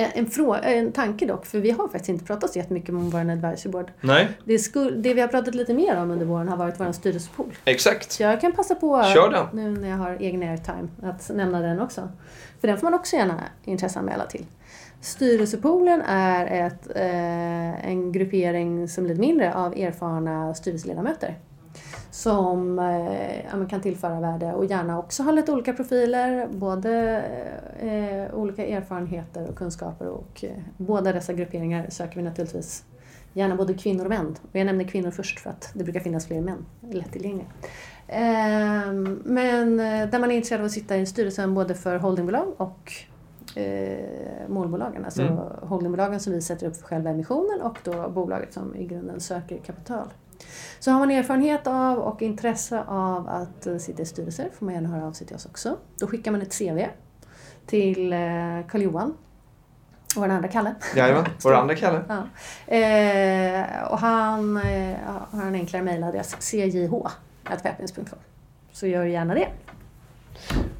En, 0.00 0.26
frå- 0.26 0.60
en 0.62 0.92
tanke 0.92 1.26
dock, 1.26 1.46
för 1.46 1.58
vi 1.58 1.70
har 1.70 1.88
faktiskt 1.88 2.08
inte 2.08 2.24
pratat 2.24 2.52
så 2.52 2.58
jättemycket 2.58 2.90
om 2.90 3.10
vår 3.10 3.18
advisory 3.30 3.70
board. 3.72 3.90
Nej, 4.00 4.28
Det, 4.44 4.58
skul- 4.58 5.02
det 5.02 5.14
vi 5.14 5.20
har 5.20 5.28
pratat 5.28 5.54
lite 5.54 5.74
mer 5.74 5.96
om 5.96 6.10
under 6.10 6.26
våren 6.26 6.48
har 6.48 6.56
varit 6.56 6.80
vår 6.80 6.92
styrelsepool. 6.92 7.54
exakt. 7.64 8.12
Så 8.12 8.22
jag 8.22 8.40
kan 8.40 8.52
passa 8.52 8.74
på, 8.74 9.02
Kör 9.14 9.30
den. 9.30 9.46
nu 9.52 9.80
när 9.80 9.88
jag 9.88 9.96
har 9.96 10.16
egen 10.20 10.42
airtime, 10.42 10.88
att 11.02 11.30
nämna 11.34 11.60
den 11.60 11.80
också. 11.80 12.08
För 12.60 12.68
den 12.68 12.78
får 12.78 12.84
man 12.90 12.94
också 12.94 13.16
gärna 13.16 13.40
intresseanmäla 13.64 14.26
till. 14.26 14.46
Styrelsepoolen 15.00 16.02
är 16.08 16.66
ett, 16.66 16.88
eh, 16.96 17.88
en 17.90 18.12
gruppering 18.12 18.88
som 18.88 19.06
lite 19.06 19.20
mindre 19.20 19.54
av 19.54 19.72
erfarna 19.78 20.54
styrelseledamöter. 20.54 21.38
Som 22.10 22.78
eh, 22.78 23.66
kan 23.68 23.80
tillföra 23.80 24.20
värde 24.20 24.52
och 24.52 24.64
gärna 24.64 24.98
också 24.98 25.22
ha 25.22 25.32
lite 25.32 25.52
olika 25.52 25.72
profiler, 25.72 26.48
både 26.52 27.22
eh, 27.80 28.34
olika 28.34 28.66
erfarenheter 28.66 29.48
och 29.48 29.56
kunskaper. 29.56 30.08
Och 30.08 30.44
eh, 30.44 30.50
båda 30.76 31.12
dessa 31.12 31.32
grupperingar 31.32 31.86
söker 31.90 32.16
vi 32.16 32.22
naturligtvis 32.22 32.84
gärna 33.32 33.56
både 33.56 33.74
kvinnor 33.74 34.04
och 34.04 34.10
män. 34.10 34.36
Och 34.42 34.56
jag 34.56 34.66
nämner 34.66 34.84
kvinnor 34.84 35.10
först 35.10 35.40
för 35.40 35.50
att 35.50 35.70
det 35.74 35.84
brukar 35.84 36.00
finnas 36.00 36.26
fler 36.26 36.40
män 36.40 36.66
lättillgängliga. 36.90 37.46
Ehm, 38.08 39.22
men 39.24 39.80
eh, 39.80 40.10
där 40.10 40.18
man 40.18 40.30
är 40.30 40.34
intresserad 40.34 40.60
av 40.60 40.66
att 40.66 40.72
sitta 40.72 40.96
i 40.96 41.06
styrelsen 41.06 41.54
både 41.54 41.74
för 41.74 41.96
holdingbolag 41.98 42.54
och 42.56 42.92
eh, 43.58 44.48
målbolagen. 44.48 45.04
Alltså 45.04 45.22
Mm. 45.22 45.38
holdingbolagen 45.62 46.20
som 46.20 46.32
vi 46.32 46.42
sätter 46.42 46.66
upp 46.66 46.76
för 46.76 46.86
själva 46.86 47.10
emissionen 47.10 47.60
och 47.62 47.78
då 47.84 48.08
bolaget 48.08 48.52
som 48.52 48.76
i 48.76 48.86
grunden 48.86 49.20
söker 49.20 49.58
kapital. 49.58 50.08
Så 50.78 50.90
har 50.90 50.98
man 50.98 51.10
erfarenhet 51.10 51.66
av 51.66 51.98
och 51.98 52.22
intresse 52.22 52.82
av 52.86 53.28
att 53.28 53.66
eh, 53.66 53.76
sitta 53.76 54.02
i 54.02 54.06
styrelser 54.06 54.48
får 54.58 54.66
man 54.66 54.74
gärna 54.74 54.88
höra 54.88 55.06
av 55.06 55.12
sig 55.12 55.26
till 55.26 55.36
oss 55.36 55.46
också. 55.46 55.76
Då 55.98 56.06
skickar 56.06 56.30
man 56.30 56.42
ett 56.42 56.58
CV 56.58 56.86
till 57.66 58.12
eh, 58.12 58.18
Karl-Johan 58.68 59.14
och 60.16 60.22
den 60.22 60.30
andra 60.30 60.48
Kalle. 60.48 60.74
Jajamän, 60.96 61.24
vår 61.42 61.54
andra 61.54 61.74
Kalle. 61.74 62.02
Ja. 62.08 62.26
Eh, 62.74 63.82
och 63.82 63.98
han 63.98 64.56
eh, 64.56 64.96
har 65.30 65.46
en 65.46 65.54
enklare 65.54 65.82
mejladress, 65.82 66.52
cjh.peppins.com. 66.52 68.18
Så 68.72 68.86
gör 68.86 69.04
gärna 69.04 69.34
det. 69.34 69.48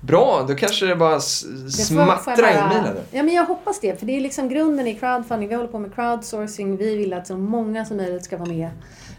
Bra, 0.01 0.44
då 0.49 0.55
kanske 0.55 0.87
det 0.87 0.97
bara 0.97 1.21
smattrar 1.21 2.49
in 2.49 2.68
mejlen. 2.68 2.97
Ja, 3.11 3.23
men 3.23 3.35
jag 3.35 3.44
hoppas 3.44 3.81
det. 3.81 3.99
För 3.99 4.07
det 4.07 4.16
är 4.16 4.21
liksom 4.21 4.49
grunden 4.49 4.87
i 4.87 4.94
crowdfunding. 4.94 5.49
Vi 5.49 5.55
håller 5.55 5.68
på 5.68 5.79
med 5.79 5.94
crowdsourcing. 5.94 6.77
Vi 6.77 6.97
vill 6.97 7.12
att 7.12 7.27
så 7.27 7.37
många 7.37 7.85
som 7.85 7.97
möjligt 7.97 8.25
ska 8.25 8.37
vara 8.37 8.49
med 8.49 8.71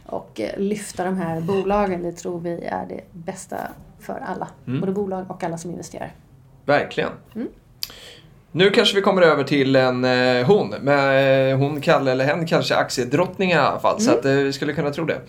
och 0.06 0.40
eh, 0.40 0.60
lyfta 0.60 1.04
de 1.04 1.18
här 1.18 1.42
bolagen. 1.42 2.04
Det 2.04 2.12
tror 2.12 2.40
vi 2.40 2.64
är 2.64 2.86
det 2.86 3.02
bästa 3.12 3.58
för 4.00 4.24
alla. 4.28 4.48
Mm. 4.68 4.80
Både 4.80 4.92
bolag 4.92 5.32
och 5.32 5.44
alla 5.44 5.58
som 5.58 5.72
investerar. 5.72 6.16
Verkligen. 6.66 7.10
Mm. 7.36 7.48
Nu 8.52 8.70
kanske 8.70 8.96
vi 8.96 9.02
kommer 9.02 9.22
över 9.22 9.44
till 9.44 9.76
en 9.76 10.04
eh, 10.06 10.46
hon. 10.46 10.76
Men, 10.82 11.50
eh, 11.52 11.58
hon, 11.58 11.82
Kalle 11.82 12.12
eller 12.12 12.26
hen 12.26 12.46
kanske 12.48 12.76
aktiedrottning 12.76 13.52
i 13.52 13.54
alla 13.56 13.80
fall. 13.80 14.02
Så 14.02 14.10
Mm. 14.10 14.20
att, 14.20 14.26
eh, 14.26 14.32
vi 14.32 14.54
skulle 14.54 14.74
kunna 14.74 14.92
tro 14.92 15.06
det. 15.06 15.20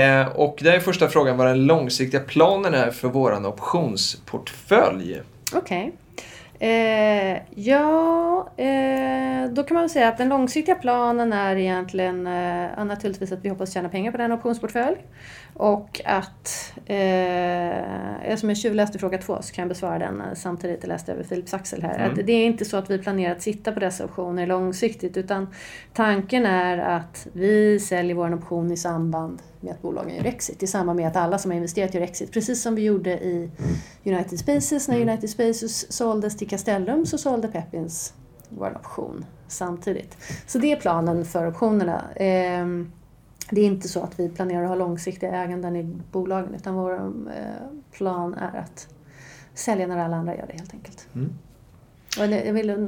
Eh, 0.00 0.26
och 0.28 0.58
där 0.62 0.72
är 0.72 0.80
första 0.80 1.08
frågan 1.08 1.36
vad 1.36 1.46
den 1.46 1.66
långsiktiga 1.66 2.20
planen 2.20 2.74
är 2.74 2.90
för 2.90 3.08
våran 3.08 3.46
optionsportfölj. 3.46 5.20
Okej. 5.54 5.92
Eh, 6.62 7.38
ja, 7.54 8.48
eh, 8.56 9.50
då 9.50 9.62
kan 9.62 9.74
man 9.74 9.82
väl 9.82 9.90
säga 9.90 10.08
att 10.08 10.18
den 10.18 10.28
långsiktiga 10.28 10.74
planen 10.74 11.32
är 11.32 11.56
egentligen 11.56 12.26
eh, 12.26 12.84
naturligtvis 12.84 13.32
att 13.32 13.44
vi 13.44 13.48
hoppas 13.48 13.72
tjäna 13.72 13.88
pengar 13.88 14.12
på 14.12 14.18
den 14.18 14.32
optionsportfölj. 14.32 14.96
Och 15.54 16.00
att, 16.04 16.72
eh, 16.86 18.22
eftersom 18.22 18.48
jag 18.48 18.58
tjuvläste 18.58 18.98
fråga 18.98 19.18
två 19.18 19.42
så 19.42 19.54
kan 19.54 19.62
jag 19.62 19.68
besvara 19.68 19.98
den 19.98 20.22
samtidigt. 20.34 20.78
Jag 20.82 20.88
läste 20.88 21.12
över 21.12 21.24
Philips 21.24 21.54
Axel 21.54 21.82
här. 21.82 21.98
Mm. 21.98 22.10
Att 22.10 22.26
det 22.26 22.32
är 22.32 22.46
inte 22.46 22.64
så 22.64 22.76
att 22.76 22.90
vi 22.90 22.98
planerar 22.98 23.32
att 23.32 23.42
sitta 23.42 23.72
på 23.72 23.80
dessa 23.80 24.04
optioner 24.04 24.46
långsiktigt 24.46 25.16
utan 25.16 25.48
tanken 25.92 26.46
är 26.46 26.78
att 26.78 27.26
vi 27.32 27.80
säljer 27.80 28.14
vår 28.14 28.34
option 28.34 28.72
i 28.72 28.76
samband 28.76 29.42
med 29.60 29.72
att 29.72 29.82
bolagen 29.82 30.16
gör 30.16 30.24
exit. 30.24 30.62
I 30.62 30.66
samband 30.66 30.96
med 30.96 31.08
att 31.08 31.16
alla 31.16 31.38
som 31.38 31.50
har 31.50 31.56
investerat 31.56 31.94
gör 31.94 32.02
exit. 32.02 32.32
Precis 32.32 32.62
som 32.62 32.74
vi 32.74 32.82
gjorde 32.82 33.10
i 33.10 33.50
United 34.04 34.38
Spaces. 34.38 34.88
När 34.88 35.00
United 35.00 35.30
Spaces 35.30 35.92
såldes 35.92 36.36
till 36.36 36.48
Castellum 36.50 37.06
så 37.06 37.18
sålde 37.18 37.48
Pepins 37.48 38.14
vår 38.48 38.76
option 38.76 39.24
samtidigt. 39.48 40.16
Så 40.46 40.58
det 40.58 40.72
är 40.72 40.76
planen 40.76 41.24
för 41.24 41.48
optionerna. 41.48 42.04
Ehm, 42.16 42.92
det 43.50 43.60
är 43.60 43.66
inte 43.66 43.88
så 43.88 44.02
att 44.02 44.20
vi 44.20 44.28
planerar 44.28 44.62
att 44.62 44.68
ha 44.68 44.74
långsiktiga 44.74 45.32
äganden 45.32 45.76
i 45.76 45.82
bolagen 46.12 46.54
utan 46.54 46.74
vår 46.74 46.94
eh, 46.94 47.78
plan 47.92 48.34
är 48.34 48.58
att 48.58 48.88
sälja 49.54 49.86
när 49.86 49.98
alla 49.98 50.16
andra 50.16 50.36
gör 50.36 50.46
det 50.46 50.58
helt 50.58 50.74
enkelt. 50.74 51.08
Mm. 51.14 51.32
Och 52.18 52.24
jag 52.26 52.52
vill, 52.52 52.86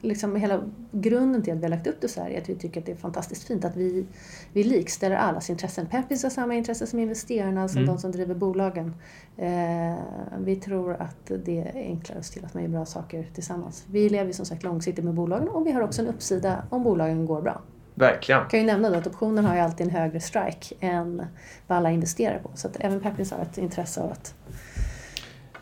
liksom, 0.00 0.36
hela 0.36 0.60
grunden 0.92 1.42
till 1.42 1.52
att 1.52 1.58
vi 1.58 1.62
har 1.62 1.70
lagt 1.70 1.86
upp 1.86 2.00
det 2.00 2.08
så 2.08 2.20
här 2.22 2.30
är 2.30 2.40
att 2.40 2.48
vi 2.48 2.54
tycker 2.54 2.80
att 2.80 2.86
det 2.86 2.92
är 2.92 2.96
fantastiskt 2.96 3.44
fint 3.44 3.64
att 3.64 3.76
vi, 3.76 4.06
vi 4.52 4.64
likställer 4.64 5.16
allas 5.16 5.50
intressen. 5.50 5.86
Peppins 5.86 6.22
har 6.22 6.30
samma 6.30 6.54
intresse 6.54 6.86
som 6.86 6.98
investerarna, 6.98 7.68
som 7.68 7.78
Mm. 7.78 7.86
de 7.94 7.98
som 7.98 8.12
driver 8.12 8.34
bolagen. 8.34 8.94
Eh, 9.36 9.94
vi 10.38 10.56
tror 10.56 10.92
att 10.92 11.30
det 11.44 11.58
är 11.58 11.74
enklare 11.74 12.18
att 12.18 12.26
se 12.26 12.32
till 12.34 12.44
att 12.44 12.54
man 12.54 12.62
gör 12.62 12.70
bra 12.70 12.86
saker 12.86 13.26
tillsammans. 13.34 13.84
Vi 13.90 14.08
lever 14.08 14.32
som 14.32 14.46
sagt 14.46 14.62
långsiktigt 14.62 15.04
med 15.04 15.14
bolagen 15.14 15.48
och 15.48 15.66
vi 15.66 15.72
har 15.72 15.82
också 15.82 16.02
en 16.02 16.08
uppsida 16.08 16.62
om 16.70 16.82
bolagen 16.82 17.26
går 17.26 17.42
bra. 17.42 17.60
Verkligen. 17.94 18.40
Jag 18.40 18.50
kan 18.50 18.60
ju 18.60 18.66
nämna 18.66 18.90
då 18.90 18.96
att 18.98 19.06
optionen 19.06 19.44
har 19.44 19.54
ju 19.54 19.60
alltid 19.60 19.86
en 19.86 19.92
högre 19.92 20.20
strike 20.20 20.74
än 20.80 21.22
vad 21.66 21.78
alla 21.78 21.90
investerar 21.90 22.38
på. 22.38 22.50
Så 22.54 22.68
att 22.68 22.76
även 22.80 23.00
Peppins 23.00 23.30
har 23.30 23.38
ett 23.42 23.58
intresse 23.58 24.00
av 24.00 24.10
att 24.10 24.34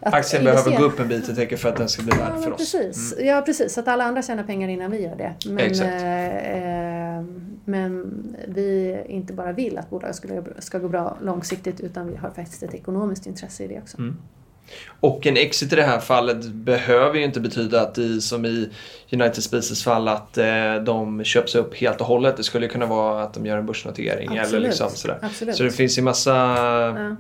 Aktien 0.01 0.45
behöver 0.45 0.79
gå 0.79 0.85
upp 0.85 1.01
en 1.01 1.09
bit 1.09 1.27
helt 1.27 1.39
enkelt 1.39 1.61
för 1.61 1.69
att 1.69 1.77
den 1.77 1.89
ska 1.89 2.03
bli 2.03 2.19
värd 2.19 2.43
för 2.43 2.53
oss. 2.53 2.73
precis. 2.73 3.13
Mm. 3.13 3.27
Ja, 3.27 3.43
precis. 3.43 3.75
Så 3.75 3.81
att 3.81 3.89
alla 3.89 4.05
andra 4.05 4.23
tjänar 4.23 4.45
pengar 4.45 4.69
innan 4.69 4.91
vi 4.91 5.03
gör 5.03 5.17
det. 5.17 5.35
Men, 5.47 5.73
eh, 5.81 7.19
eh, 7.19 7.25
men 7.65 8.13
vi 8.49 8.99
inte 9.07 9.33
bara 9.33 9.53
vill 9.53 9.79
att 9.79 9.91
bolaget 9.91 10.17
ska, 10.17 10.43
ska 10.59 10.79
gå 10.79 10.89
bra 10.89 11.19
långsiktigt 11.23 11.81
utan 11.81 12.07
vi 12.07 12.17
har 12.17 12.31
faktiskt 12.31 12.63
ett 12.63 12.75
ekonomiskt 12.75 13.27
intresse 13.27 13.65
i 13.65 13.69
det 13.69 13.79
också. 13.79 13.99
Mm. 13.99 14.17
Och 15.01 15.27
en 15.27 15.37
exit 15.37 15.73
i 15.73 15.77
det 15.77 15.83
här 15.83 16.01
fallet 16.01 16.45
behöver 16.45 17.19
ju 17.19 17.25
inte 17.25 17.41
betyda 17.41 17.81
att 17.83 17.99
i, 17.99 18.21
som 18.21 18.47
i 18.47 18.71
United 19.13 19.43
Spaces 19.43 19.85
fall 19.85 20.09
att 20.09 20.39
eh, 20.39 20.75
de 20.85 21.25
köps 21.25 21.55
upp 21.55 21.75
helt 21.75 22.01
och 22.01 22.07
hållet. 22.07 22.37
Det 22.37 22.43
skulle 22.43 22.69
kunna 22.69 22.87
vara 22.87 23.23
att 23.23 23.35
de 23.35 23.47
gör 23.47 23.59
en 23.59 23.67
börsnotering 23.67 24.29
eller 24.29 24.41
Absolut. 24.41 24.69
liksom 24.69 24.91
sådär. 24.91 25.19
Absolut. 25.23 25.57
Så 25.57 25.63
det 25.63 25.71
finns 25.71 25.99
ju 25.99 26.03
massa 26.03 26.35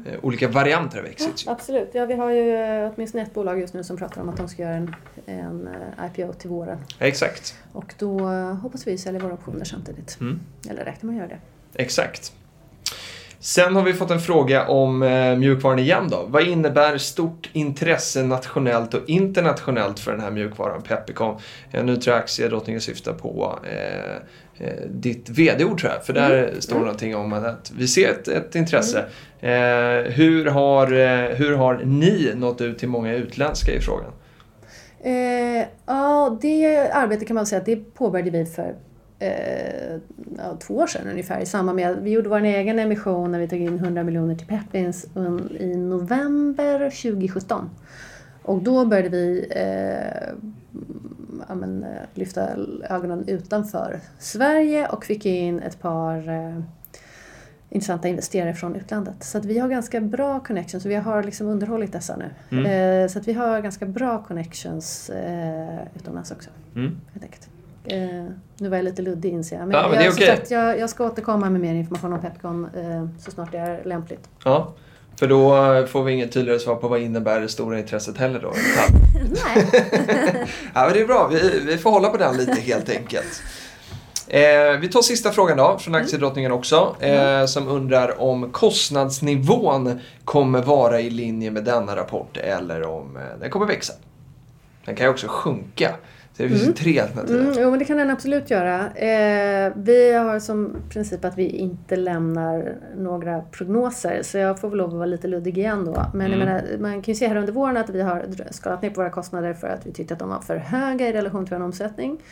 eh, 0.06 0.14
olika 0.22 0.48
varianter 0.48 0.98
av 0.98 1.06
exits. 1.06 1.46
ju. 1.46 1.50
Absolut. 1.50 1.90
Ja, 1.92 2.06
vi 2.06 2.14
har 2.14 2.30
ju 2.30 2.54
eh, 2.54 2.92
åtminstone 2.94 3.22
ett 3.22 3.34
bolag 3.34 3.60
just 3.60 3.74
nu 3.74 3.84
som 3.84 3.96
pratar 3.96 4.20
om 4.20 4.28
att 4.28 4.36
de 4.36 4.48
ska 4.48 4.62
göra 4.62 4.74
en, 4.74 4.94
en 5.26 5.68
eh, 5.98 6.06
IPO 6.06 6.32
till 6.32 6.50
våren. 6.50 6.78
Exakt. 6.98 7.54
Och 7.72 7.94
då 7.98 8.18
hoppas 8.62 8.86
vi 8.86 8.98
sälja 8.98 9.20
våra 9.20 9.32
optioner 9.32 9.64
samtidigt. 9.64 10.20
Mm. 10.20 10.40
Eller 10.70 10.84
räknar 10.84 11.10
att 11.10 11.16
göra 11.16 11.28
det. 11.28 11.38
Exakt. 11.74 12.32
Sen 13.40 13.76
har 13.76 13.82
vi 13.82 13.92
fått 13.92 14.10
en 14.10 14.20
fråga 14.20 14.68
om 14.68 15.02
eh, 15.02 15.36
mjukvaran 15.36 15.78
igen 15.78 16.08
då. 16.10 16.24
Vad 16.28 16.42
innebär 16.42 16.98
stort 16.98 17.50
intresse 17.52 18.22
nationellt 18.22 18.94
och 18.94 19.00
internationellt 19.08 20.00
för 20.00 20.10
den 20.12 20.20
här 20.20 20.30
mjukvaran 20.30 20.82
Pepicom? 20.82 21.36
Eh, 21.70 21.84
nu 21.84 21.96
tror 21.96 22.14
jag 22.16 22.22
aktiedrottningen 22.22 22.80
syftar 22.80 23.12
på 23.12 23.58
eh, 23.64 24.66
eh, 24.66 24.74
ditt 24.90 25.28
VD-ord 25.28 25.80
tror 25.80 25.92
jag. 25.92 26.04
För 26.04 26.12
där 26.12 26.54
står 26.60 26.74
det 26.74 26.76
Mm. 26.78 26.86
någonting 26.86 27.16
om 27.16 27.32
att 27.32 27.72
vi 27.76 27.88
ser 27.88 28.10
ett, 28.10 28.28
ett 28.28 28.54
intresse. 28.54 29.04
Eh, 29.40 30.12
hur, 30.12 30.46
har, 30.46 30.92
eh, 30.92 31.34
hur 31.36 31.56
har 31.56 31.74
ni 31.84 32.32
nått 32.36 32.60
ut 32.60 32.78
till 32.78 32.88
många 32.88 33.14
utländska 33.14 33.72
i 33.72 33.80
frågan? 33.80 34.12
Eh, 35.04 35.66
ja, 35.86 36.38
det 36.42 36.90
arbetet 36.92 37.26
kan 37.28 37.34
man 37.34 37.46
säga 37.46 37.60
att 37.60 37.66
det 37.66 37.94
påbörjade 37.94 38.30
vi 38.30 38.46
för 38.46 38.74
eh, 39.18 39.92
ja, 40.36 40.56
två 40.60 40.74
år 40.74 40.86
sedan 40.86 41.08
ungefär 41.10 41.40
i 41.40 41.46
samband 41.46 41.76
med 41.76 41.90
att 41.90 41.98
vi 41.98 42.10
gjorde 42.10 42.28
vår 42.28 42.40
egen 42.40 42.78
emission 42.78 43.32
när 43.32 43.38
vi 43.38 43.48
tog 43.48 43.60
in 43.60 43.78
100 43.78 44.02
miljoner 44.02 44.34
till 44.34 44.46
Peppins 44.46 45.06
i 45.60 45.76
november 45.76 46.78
2017. 46.90 47.70
Och 48.42 48.62
då 48.62 48.84
började 48.84 49.08
vi 49.08 49.46
eh, 49.50 50.34
ja, 51.48 51.54
men, 51.54 51.84
eh, 51.84 51.88
lyfta 52.14 52.48
ögonen 52.88 53.28
utanför 53.28 54.00
Sverige 54.18 54.86
och 54.86 55.04
fick 55.04 55.26
in 55.26 55.60
ett 55.60 55.80
par 55.80 56.28
eh, 56.28 56.60
intressanta 57.70 58.08
investerare 58.08 58.54
från 58.54 58.76
utlandet. 58.76 59.24
Så 59.24 59.38
att 59.38 59.44
vi 59.44 59.58
har 59.58 59.68
ganska 59.68 60.00
bra 60.00 60.40
connections 60.40 60.86
vi 60.86 60.94
har 60.94 61.22
liksom 61.22 61.46
underhållit 61.46 61.92
dessa 61.92 62.16
nu. 62.16 62.30
Mm. 62.50 63.02
Eh, 63.02 63.08
så 63.08 63.18
att 63.18 63.28
vi 63.28 63.32
har 63.32 63.60
ganska 63.60 63.86
bra 63.86 64.22
connections 64.22 65.10
eh, 65.10 65.78
utomlands 65.96 66.30
också. 66.30 66.50
Mm. 66.74 67.00
Helt 67.12 67.24
enkelt. 67.24 67.48
Eh, 67.90 68.24
nu 68.56 68.68
var 68.68 68.76
jag 68.76 68.84
lite 68.84 69.02
luddig 69.02 69.32
inser 69.32 69.56
jag. 69.56 69.68
Men, 69.68 69.76
Ja, 69.76 69.88
men 69.88 70.04
jag, 70.04 70.12
okej. 70.12 70.26
sagt, 70.26 70.50
jag, 70.50 70.78
jag 70.78 70.90
ska 70.90 71.04
återkomma 71.06 71.50
med 71.50 71.60
mer 71.60 71.74
information 71.74 72.12
om 72.12 72.20
Pepcon 72.20 72.64
eh, 72.76 73.06
så 73.24 73.30
snart 73.30 73.52
det 73.52 73.58
är 73.58 73.84
lämpligt. 73.84 74.28
Ja, 74.44 74.74
för 75.16 75.26
då 75.26 75.72
eh, 75.74 75.86
får 75.86 76.02
vi 76.04 76.12
inget 76.12 76.32
tydligare 76.32 76.58
svar 76.58 76.74
på 76.76 76.88
vad 76.88 77.00
innebär 77.00 77.40
det 77.40 77.48
stora 77.48 77.78
intresset 77.78 78.16
heller 78.18 78.40
då. 78.40 78.52
Nej. 79.14 79.68
Ja, 80.74 80.84
men 80.84 80.92
det 80.92 81.00
är 81.00 81.06
bra. 81.06 81.28
Vi, 81.32 81.60
vi 81.66 81.78
får 81.78 81.90
hålla 81.90 82.08
på 82.08 82.16
den 82.16 82.36
lite 82.36 82.60
helt 82.60 82.88
enkelt. 82.90 83.42
Eh, 84.30 84.80
vi 84.80 84.88
tar 84.92 85.02
sista 85.02 85.30
frågan 85.30 85.56
då, 85.56 85.78
från 85.78 85.94
aktiedrottningen 85.94 86.52
också. 86.52 86.96
Eh, 87.00 87.46
som 87.46 87.68
undrar 87.68 88.20
om 88.22 88.50
kostnadsnivån 88.52 90.00
kommer 90.24 90.62
vara 90.62 91.00
i 91.00 91.10
linje 91.10 91.50
med 91.50 91.64
denna 91.64 91.96
rapport 91.96 92.36
eller 92.36 92.82
om 92.82 93.16
eh, 93.16 93.22
den 93.40 93.50
kommer 93.50 93.66
växa. 93.66 93.92
Den 94.84 94.96
kan 94.96 95.06
ju 95.06 95.10
också 95.10 95.26
sjunka. 95.28 95.94
Det 96.38 96.48
finns 96.48 96.68
ju 96.68 96.72
tre 96.72 97.00
alternativ. 97.00 97.40
Mm, 97.40 97.52
jo, 97.58 97.70
men 97.70 97.78
det 97.78 97.84
kan 97.84 97.96
den 97.96 98.10
absolut 98.10 98.50
göra. 98.50 98.90
Eh, 98.90 99.72
vi 99.76 100.12
har 100.12 100.38
som 100.38 100.76
princip 100.90 101.24
att 101.24 101.38
vi 101.38 101.46
inte 101.48 101.96
lämnar 101.96 102.76
några 102.96 103.40
prognoser, 103.40 104.22
så 104.22 104.38
jag 104.38 104.60
får 104.60 104.68
väl 104.68 104.78
lov 104.78 104.88
att 104.88 104.94
vara 104.94 105.06
lite 105.06 105.28
luddig 105.28 105.58
igen 105.58 105.84
då. 105.84 106.04
Men 106.14 106.26
Mm. 106.26 106.38
jag 106.38 106.46
menar, 106.46 106.62
man 106.80 106.92
kan 107.02 107.12
ju 107.12 107.14
se 107.14 107.28
här 107.28 107.36
under 107.36 107.52
våren 107.52 107.76
att 107.76 107.90
vi 107.90 108.00
har 108.02 108.26
skalat 108.50 108.82
ner 108.82 108.90
på 108.90 109.00
våra 109.00 109.10
kostnader 109.10 109.54
för 109.54 109.68
att 109.68 109.86
vi 109.86 109.92
tyckte 109.92 110.14
att 110.14 110.20
de 110.20 110.28
var 110.28 110.40
för 110.40 110.56
höga 110.56 111.08
i 111.08 111.12
relation 111.12 111.46
till 111.46 111.56
vår 111.56 111.64
omsättning. 111.64 112.22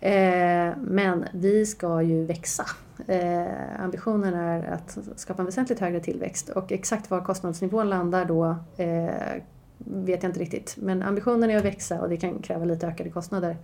Eh, 0.00 0.72
men 0.80 1.24
vi 1.32 1.66
ska 1.66 2.02
ju 2.02 2.24
växa. 2.24 2.64
Eh, 3.08 3.82
ambitionen 3.84 4.34
är 4.34 4.72
att 4.72 4.98
skapa 5.16 5.42
en 5.42 5.46
väsentligt 5.46 5.80
högre 5.80 6.00
tillväxt 6.00 6.48
och 6.48 6.72
exakt 6.72 7.10
var 7.10 7.20
kostnadsnivån 7.20 7.88
landar 7.90 8.24
då 8.24 8.56
eh, 8.76 9.04
vet 9.84 10.22
jag 10.22 10.30
inte 10.30 10.40
riktigt. 10.40 10.76
Men 10.78 11.02
ambitionen 11.02 11.50
är 11.50 11.56
att 11.56 11.64
växa 11.64 12.00
och 12.00 12.08
det 12.08 12.16
kan 12.16 12.38
kräva 12.38 12.64
lite 12.64 12.86
ökade 12.86 13.10
kostnader. 13.10 13.56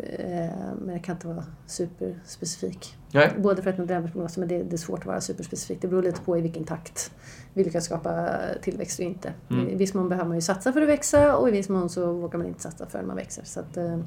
Eh, 0.00 0.50
Men 0.80 0.88
jag 0.88 1.04
kan 1.04 1.16
inte 1.16 1.26
vara 1.26 1.44
superspecifik. 1.66 2.96
Nej. 3.12 3.32
Både 3.38 3.62
för 3.62 3.70
att 3.70 3.88
det 3.88 3.94
är 3.94 4.02
prognoser 4.08 4.40
men 4.40 4.48
det, 4.48 4.62
det 4.62 4.76
är 4.76 4.78
svårt 4.78 5.00
att 5.00 5.06
vara 5.06 5.20
superspecifik. 5.20 5.82
Det 5.82 5.88
beror 5.88 6.02
lite 6.02 6.20
på 6.20 6.38
i 6.38 6.40
vilken 6.40 6.64
takt 6.64 7.12
vi 7.54 7.64
lyckas 7.64 7.84
skapa 7.84 8.38
tillväxt 8.62 8.98
och 8.98 9.04
inte. 9.04 9.32
Mm. 9.50 9.68
I 9.68 9.74
viss 9.74 9.94
mån 9.94 10.08
behöver 10.08 10.28
man 10.28 10.36
ju 10.36 10.40
satsa 10.40 10.72
för 10.72 10.82
att 10.82 10.88
växa 10.88 11.36
och 11.36 11.48
i 11.48 11.52
viss 11.52 11.68
mån 11.68 11.88
så 11.88 12.12
vågar 12.12 12.38
man 12.38 12.48
inte 12.48 12.60
satsa 12.60 12.86
förrän 12.86 13.06
man 13.06 13.16
växer. 13.16 13.44
Så 13.44 13.60
att, 13.60 13.76
eh, 13.76 13.98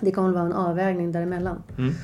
det 0.00 0.10
kommer 0.10 0.28
att 0.28 0.34
vara 0.34 0.46
en 0.46 0.52
avvägning 0.52 1.12
däremellan. 1.12 1.62
Mm. 1.78 1.94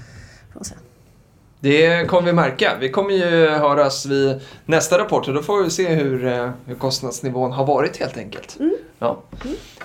Det 1.65 2.09
kommer 2.09 2.23
vi 2.27 2.33
märka. 2.33 2.73
Vi 2.81 2.91
kommer 2.91 3.11
ju 3.11 3.49
höras 3.49 4.07
vid 4.07 4.41
nästa 4.67 4.99
rapport 4.99 5.29
och 5.29 5.35
då 5.35 5.43
får 5.43 5.63
vi 5.63 5.71
se 5.71 5.89
hur, 5.89 6.27
eh, 6.27 6.51
hur 6.67 6.75
kostnadsnivån 6.75 7.53
har 7.53 7.67
varit 7.67 7.97
helt 7.97 8.17
enkelt. 8.17 8.57
Mm. 8.61 8.75
Ja. 8.99 9.23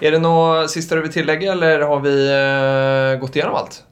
Är 0.01 0.11
det 0.11 0.19
något 0.19 0.71
sista 0.71 0.95
du 0.95 1.01
vill 1.01 1.11
tillägga 1.11 1.51
eller 1.51 1.79
har 1.79 1.99
vi 1.99 2.27
eh, 3.13 3.19
gått 3.21 3.35
igenom 3.35 3.55
allt? 3.55 3.83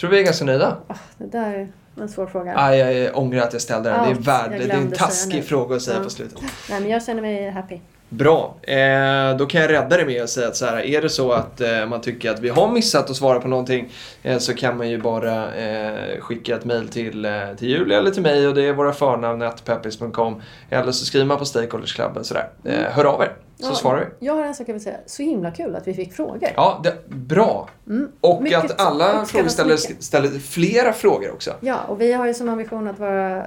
tror 0.00 0.10
vi 0.10 0.18
är 0.18 0.22
ganska 0.22 0.44
nöjda. 0.44 0.76
Ah, 0.86 0.94
det 1.18 1.26
där 1.26 1.52
är 1.52 1.72
en 2.00 2.08
svår 2.08 2.26
fråga. 2.26 2.54
Aj, 2.56 2.78
jag 2.78 3.18
ångrar 3.18 3.42
att 3.42 3.52
jag 3.52 3.62
ställde 3.62 3.90
den. 3.90 3.98
Ja, 3.98 4.04
det 4.04 4.10
är, 4.10 4.14
värd, 4.14 4.50
det 4.50 4.74
är 4.74 4.76
en 4.76 4.90
taskig 4.92 5.44
fråga 5.44 5.76
att 5.76 5.82
säga 5.82 5.96
Ja. 5.96 6.04
på 6.04 6.10
slutet. 6.10 6.38
Nej, 6.70 6.80
men 6.80 6.90
jag 6.90 7.04
känner 7.04 7.22
mig 7.22 7.50
happy. 7.50 7.78
Bra, 8.12 8.54
eh, 8.62 9.36
då 9.36 9.46
kan 9.46 9.60
jag 9.60 9.70
rädda 9.70 9.96
det 9.96 10.04
med 10.04 10.22
att 10.22 10.30
säga 10.30 10.48
att 10.48 10.56
så 10.56 10.66
här, 10.66 10.80
är 10.80 11.02
det 11.02 11.08
så 11.08 11.32
att 11.32 11.60
eh, 11.60 11.86
man 11.86 12.00
tycker 12.00 12.30
att 12.30 12.40
vi 12.40 12.48
har 12.48 12.72
missat 12.72 13.10
att 13.10 13.16
svara 13.16 13.40
på 13.40 13.48
någonting 13.48 13.88
eh, 14.22 14.38
så 14.38 14.54
kan 14.54 14.76
man 14.76 14.90
ju 14.90 14.98
bara 14.98 15.54
eh, 15.54 16.20
skicka 16.20 16.56
ett 16.56 16.64
mail 16.64 16.88
till, 16.88 17.24
eh, 17.24 17.32
till 17.58 17.68
Julia 17.68 17.98
eller 17.98 18.10
till 18.10 18.22
mig 18.22 18.48
och 18.48 18.54
det 18.54 18.62
är 18.62 18.72
våra 18.72 18.92
förnamn 18.92 19.50
peppis.com 19.64 20.42
eller 20.70 20.92
så 20.92 21.04
skriver 21.04 21.26
man 21.26 21.38
på 21.38 21.44
Stakeholdersklubben 21.44 22.24
sådär. 22.24 22.48
Eh, 22.64 22.92
hör 22.92 23.04
av 23.04 23.22
er 23.22 23.32
så 23.62 23.70
Ja, 23.70 23.74
svarar 23.74 24.10
vi. 24.20 24.26
Jag 24.26 24.34
har 24.34 24.44
en 24.44 24.54
sak 24.54 24.68
jag 24.68 24.72
vill 24.74 24.82
säga. 24.82 24.96
Så 25.06 25.22
himla 25.22 25.50
kul 25.50 25.76
att 25.76 25.88
vi 25.88 25.94
fick 25.94 26.12
frågor. 26.12 26.48
Ja, 26.56 26.80
det, 26.84 27.08
bra. 27.08 27.68
Mm. 27.88 28.08
Och 28.20 28.42
Mycket 28.42 28.64
att 28.64 28.80
alla 28.80 29.24
frågeställare 29.24 29.76
ställer 29.78 30.28
flera 30.28 30.92
frågor 30.92 31.32
också. 31.32 31.50
Ja, 31.60 31.78
och 31.88 32.00
vi 32.00 32.12
har 32.12 32.26
ju 32.26 32.34
som 32.34 32.48
ambition 32.48 32.88
att 32.88 32.98
vara 32.98 33.36
eh, 33.38 33.44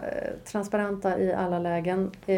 transparenta 0.51 1.19
i 1.19 1.33
alla 1.33 1.59
lägen. 1.59 2.11
Eh, 2.25 2.35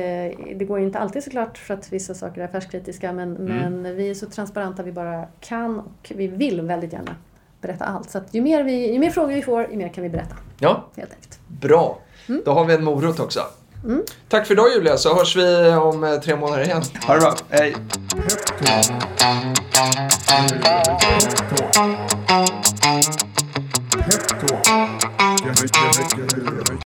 Det 0.56 0.66
går 0.68 0.80
ju 0.80 0.86
inte 0.86 1.00
alltid 1.00 1.24
såklart 1.24 1.58
för 1.58 1.74
att 1.74 1.92
vissa 1.94 2.14
saker 2.14 2.42
är 2.42 2.46
affärskritiska 2.46 3.14
men, 3.14 3.36
Mm. 3.38 3.82
men 3.82 3.96
vi 3.96 4.10
är 4.10 4.14
så 4.16 4.26
transparenta 4.26 4.84
vi 4.84 4.92
bara 4.92 5.26
kan 5.40 5.80
och 5.80 6.12
vi 6.16 6.28
vill 6.28 6.62
väldigt 6.62 6.94
gärna 6.94 7.16
berätta 7.62 7.86
allt. 7.86 8.10
Så 8.10 8.20
ju, 8.32 8.42
mer 8.42 8.64
vi, 8.64 8.94
ju 8.94 9.00
mer 9.00 9.10
frågor 9.10 9.34
vi 9.34 9.42
får, 9.42 9.72
ju 9.72 9.78
mer 9.78 9.90
kan 9.90 10.04
vi 10.04 10.10
berätta. 10.10 10.36
Ja, 10.60 10.86
Helt 10.96 11.12
enkelt. 11.14 11.40
bra. 11.48 11.98
Då 12.46 12.52
har 12.52 12.66
vi 12.66 12.74
en 12.74 12.84
morot 12.84 13.20
också. 13.20 13.40
Mm. 13.84 14.04
Tack 14.30 14.48
för 14.48 14.54
idag 14.54 14.72
Julia, 14.72 14.98
så 14.98 15.16
hörs 15.16 15.36
vi 15.36 15.68
om 15.74 16.04
eh, 16.04 16.16
tre 16.16 16.36
månader 16.36 16.64
igen. 16.64 16.84
Ha 17.08 17.14
det 17.14 17.20
bra, 17.20 17.36
hej! 17.50 17.76